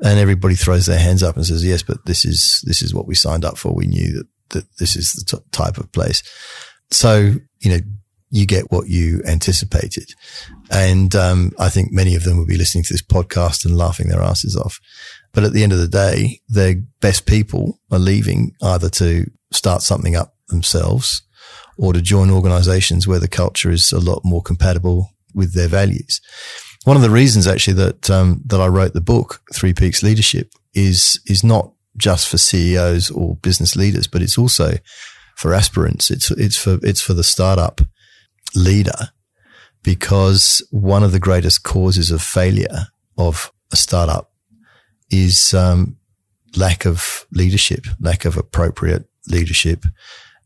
and 0.02 0.18
everybody 0.18 0.54
throws 0.54 0.86
their 0.86 0.98
hands 0.98 1.22
up 1.22 1.36
and 1.36 1.46
says, 1.46 1.64
yes, 1.64 1.82
but 1.82 2.04
this 2.04 2.24
is, 2.24 2.62
this 2.66 2.82
is 2.82 2.92
what 2.92 3.06
we 3.06 3.14
signed 3.14 3.44
up 3.44 3.56
for. 3.56 3.72
We 3.72 3.86
knew 3.86 4.12
that, 4.12 4.26
that 4.50 4.76
this 4.78 4.96
is 4.96 5.12
the 5.12 5.36
t- 5.36 5.44
type 5.52 5.78
of 5.78 5.92
place. 5.92 6.22
So, 6.90 7.34
you 7.60 7.70
know, 7.70 7.80
you 8.34 8.46
get 8.46 8.72
what 8.72 8.88
you 8.88 9.22
anticipated. 9.26 10.12
And 10.68 11.14
um, 11.14 11.52
I 11.56 11.68
think 11.68 11.92
many 11.92 12.16
of 12.16 12.24
them 12.24 12.36
will 12.36 12.46
be 12.46 12.56
listening 12.56 12.82
to 12.84 12.92
this 12.92 13.02
podcast 13.02 13.64
and 13.64 13.78
laughing 13.78 14.08
their 14.08 14.22
asses 14.22 14.56
off. 14.56 14.80
But 15.32 15.44
at 15.44 15.52
the 15.52 15.62
end 15.62 15.72
of 15.72 15.78
the 15.78 15.86
day, 15.86 16.40
their 16.48 16.74
best 17.00 17.26
people 17.26 17.78
are 17.92 17.98
leaving 17.98 18.52
either 18.60 18.90
to 18.90 19.30
start 19.52 19.82
something 19.82 20.16
up 20.16 20.34
themselves 20.48 21.22
or 21.78 21.92
to 21.92 22.02
join 22.02 22.28
organizations 22.28 23.06
where 23.06 23.20
the 23.20 23.28
culture 23.28 23.70
is 23.70 23.92
a 23.92 24.00
lot 24.00 24.22
more 24.24 24.42
compatible 24.42 25.10
with 25.32 25.54
their 25.54 25.68
values. 25.68 26.20
One 26.82 26.96
of 26.96 27.02
the 27.04 27.10
reasons 27.10 27.46
actually 27.46 27.74
that, 27.74 28.10
um, 28.10 28.42
that 28.46 28.60
I 28.60 28.66
wrote 28.66 28.94
the 28.94 29.00
book, 29.00 29.42
Three 29.54 29.72
Peaks 29.72 30.02
Leadership 30.02 30.50
is, 30.74 31.20
is 31.26 31.44
not 31.44 31.72
just 31.96 32.28
for 32.28 32.36
CEOs 32.36 33.12
or 33.12 33.36
business 33.36 33.76
leaders, 33.76 34.08
but 34.08 34.22
it's 34.22 34.36
also 34.36 34.78
for 35.36 35.54
aspirants. 35.54 36.10
It's, 36.10 36.32
it's 36.32 36.56
for, 36.56 36.80
it's 36.82 37.00
for 37.00 37.14
the 37.14 37.22
startup 37.22 37.80
leader 38.54 39.10
because 39.82 40.66
one 40.70 41.02
of 41.02 41.12
the 41.12 41.20
greatest 41.20 41.62
causes 41.62 42.10
of 42.10 42.22
failure 42.22 42.88
of 43.18 43.52
a 43.72 43.76
startup 43.76 44.32
is 45.10 45.54
um, 45.54 45.96
lack 46.56 46.86
of 46.86 47.26
leadership, 47.32 47.86
lack 48.00 48.24
of 48.24 48.36
appropriate 48.36 49.04
leadership. 49.28 49.84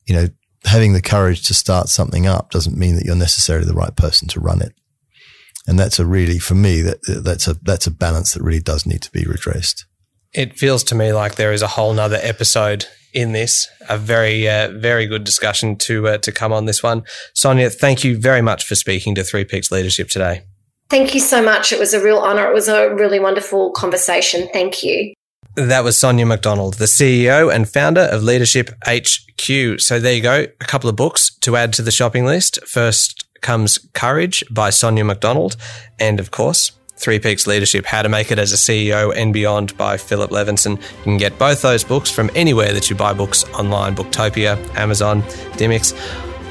You 0.06 0.14
know, 0.14 0.28
having 0.64 0.92
the 0.92 1.02
courage 1.02 1.46
to 1.46 1.54
start 1.54 1.88
something 1.88 2.26
up 2.26 2.50
doesn't 2.50 2.76
mean 2.76 2.96
that 2.96 3.04
you're 3.04 3.14
necessarily 3.14 3.66
the 3.66 3.74
right 3.74 3.94
person 3.94 4.28
to 4.28 4.40
run 4.40 4.60
it. 4.60 4.74
And 5.66 5.78
that's 5.78 5.98
a 5.98 6.06
really, 6.06 6.38
for 6.38 6.54
me, 6.54 6.80
that 6.82 7.00
that's 7.06 7.46
a 7.46 7.54
that's 7.54 7.86
a 7.86 7.90
balance 7.90 8.32
that 8.32 8.42
really 8.42 8.60
does 8.60 8.86
need 8.86 9.02
to 9.02 9.10
be 9.10 9.24
redressed. 9.24 9.84
It 10.34 10.58
feels 10.58 10.84
to 10.84 10.94
me 10.94 11.12
like 11.12 11.36
there 11.36 11.52
is 11.52 11.62
a 11.62 11.68
whole 11.68 11.92
nother 11.94 12.18
episode 12.22 12.86
in 13.14 13.32
this. 13.32 13.68
A 13.88 13.96
very, 13.96 14.48
uh, 14.48 14.70
very 14.72 15.06
good 15.06 15.24
discussion 15.24 15.76
to 15.76 16.08
uh, 16.08 16.18
to 16.18 16.32
come 16.32 16.52
on 16.52 16.66
this 16.66 16.82
one. 16.82 17.02
Sonia, 17.34 17.70
thank 17.70 18.04
you 18.04 18.18
very 18.18 18.42
much 18.42 18.64
for 18.64 18.74
speaking 18.74 19.14
to 19.14 19.24
Three 19.24 19.44
Peaks 19.44 19.70
Leadership 19.70 20.08
today. 20.08 20.42
Thank 20.90 21.14
you 21.14 21.20
so 21.20 21.42
much. 21.42 21.72
It 21.72 21.78
was 21.78 21.92
a 21.92 22.02
real 22.02 22.18
honor. 22.18 22.48
It 22.48 22.54
was 22.54 22.68
a 22.68 22.94
really 22.94 23.20
wonderful 23.20 23.72
conversation. 23.72 24.48
Thank 24.52 24.82
you. 24.82 25.12
That 25.54 25.82
was 25.82 25.98
Sonia 25.98 26.24
McDonald, 26.24 26.74
the 26.74 26.84
CEO 26.84 27.52
and 27.52 27.68
founder 27.68 28.02
of 28.02 28.22
Leadership 28.22 28.70
HQ. 28.86 29.80
So 29.80 29.98
there 29.98 30.14
you 30.14 30.22
go, 30.22 30.46
a 30.60 30.64
couple 30.64 30.88
of 30.88 30.94
books 30.94 31.34
to 31.40 31.56
add 31.56 31.72
to 31.74 31.82
the 31.82 31.90
shopping 31.90 32.24
list. 32.24 32.64
First 32.64 33.26
comes 33.40 33.78
Courage 33.92 34.44
by 34.50 34.70
Sonia 34.70 35.04
McDonald, 35.04 35.56
and 35.98 36.20
of 36.20 36.30
course, 36.30 36.77
Three 36.98 37.20
Peaks 37.20 37.46
Leadership 37.46 37.86
How 37.86 38.02
to 38.02 38.08
Make 38.08 38.32
It 38.32 38.38
as 38.38 38.52
a 38.52 38.56
CEO 38.56 39.14
and 39.16 39.32
Beyond 39.32 39.76
by 39.76 39.96
Philip 39.96 40.30
Levinson. 40.30 40.76
You 40.76 41.04
can 41.04 41.16
get 41.16 41.38
both 41.38 41.62
those 41.62 41.84
books 41.84 42.10
from 42.10 42.28
anywhere 42.34 42.72
that 42.72 42.90
you 42.90 42.96
buy 42.96 43.14
books 43.14 43.44
online 43.54 43.94
Booktopia, 43.94 44.58
Amazon, 44.76 45.22
Dymocks. 45.56 45.96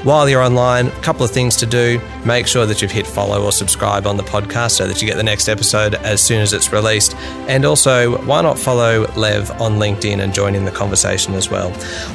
While 0.04 0.28
you're 0.28 0.42
online, 0.42 0.86
a 0.86 1.00
couple 1.02 1.24
of 1.24 1.30
things 1.32 1.56
to 1.56 1.66
do. 1.66 2.00
Make 2.24 2.46
sure 2.46 2.66
that 2.66 2.80
you've 2.80 2.90
hit 2.92 3.06
follow 3.06 3.44
or 3.44 3.50
subscribe 3.50 4.06
on 4.06 4.16
the 4.16 4.22
podcast 4.22 4.70
so 4.72 4.86
that 4.86 5.02
you 5.02 5.08
get 5.08 5.16
the 5.16 5.24
next 5.24 5.48
episode 5.48 5.96
as 5.96 6.22
soon 6.22 6.40
as 6.40 6.52
it's 6.52 6.72
released. 6.72 7.16
And 7.48 7.64
also, 7.64 8.16
why 8.24 8.40
not 8.40 8.58
follow 8.58 9.06
Lev 9.16 9.50
on 9.60 9.72
LinkedIn 9.72 10.20
and 10.20 10.32
join 10.32 10.54
in 10.54 10.64
the 10.64 10.70
conversation 10.70 11.34
as 11.34 11.50
well? 11.50 11.72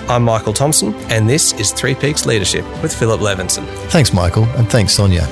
I'm 0.10 0.24
Michael 0.24 0.54
Thompson, 0.54 0.96
and 1.12 1.30
this 1.30 1.52
is 1.54 1.72
Three 1.74 1.94
Peaks 1.94 2.26
Leadership 2.26 2.64
with 2.82 2.96
Philip 2.96 3.20
Levinson. 3.20 3.66
Thanks, 3.90 4.14
Michael, 4.14 4.46
and 4.56 4.68
thanks, 4.70 4.94
Sonia. 4.94 5.28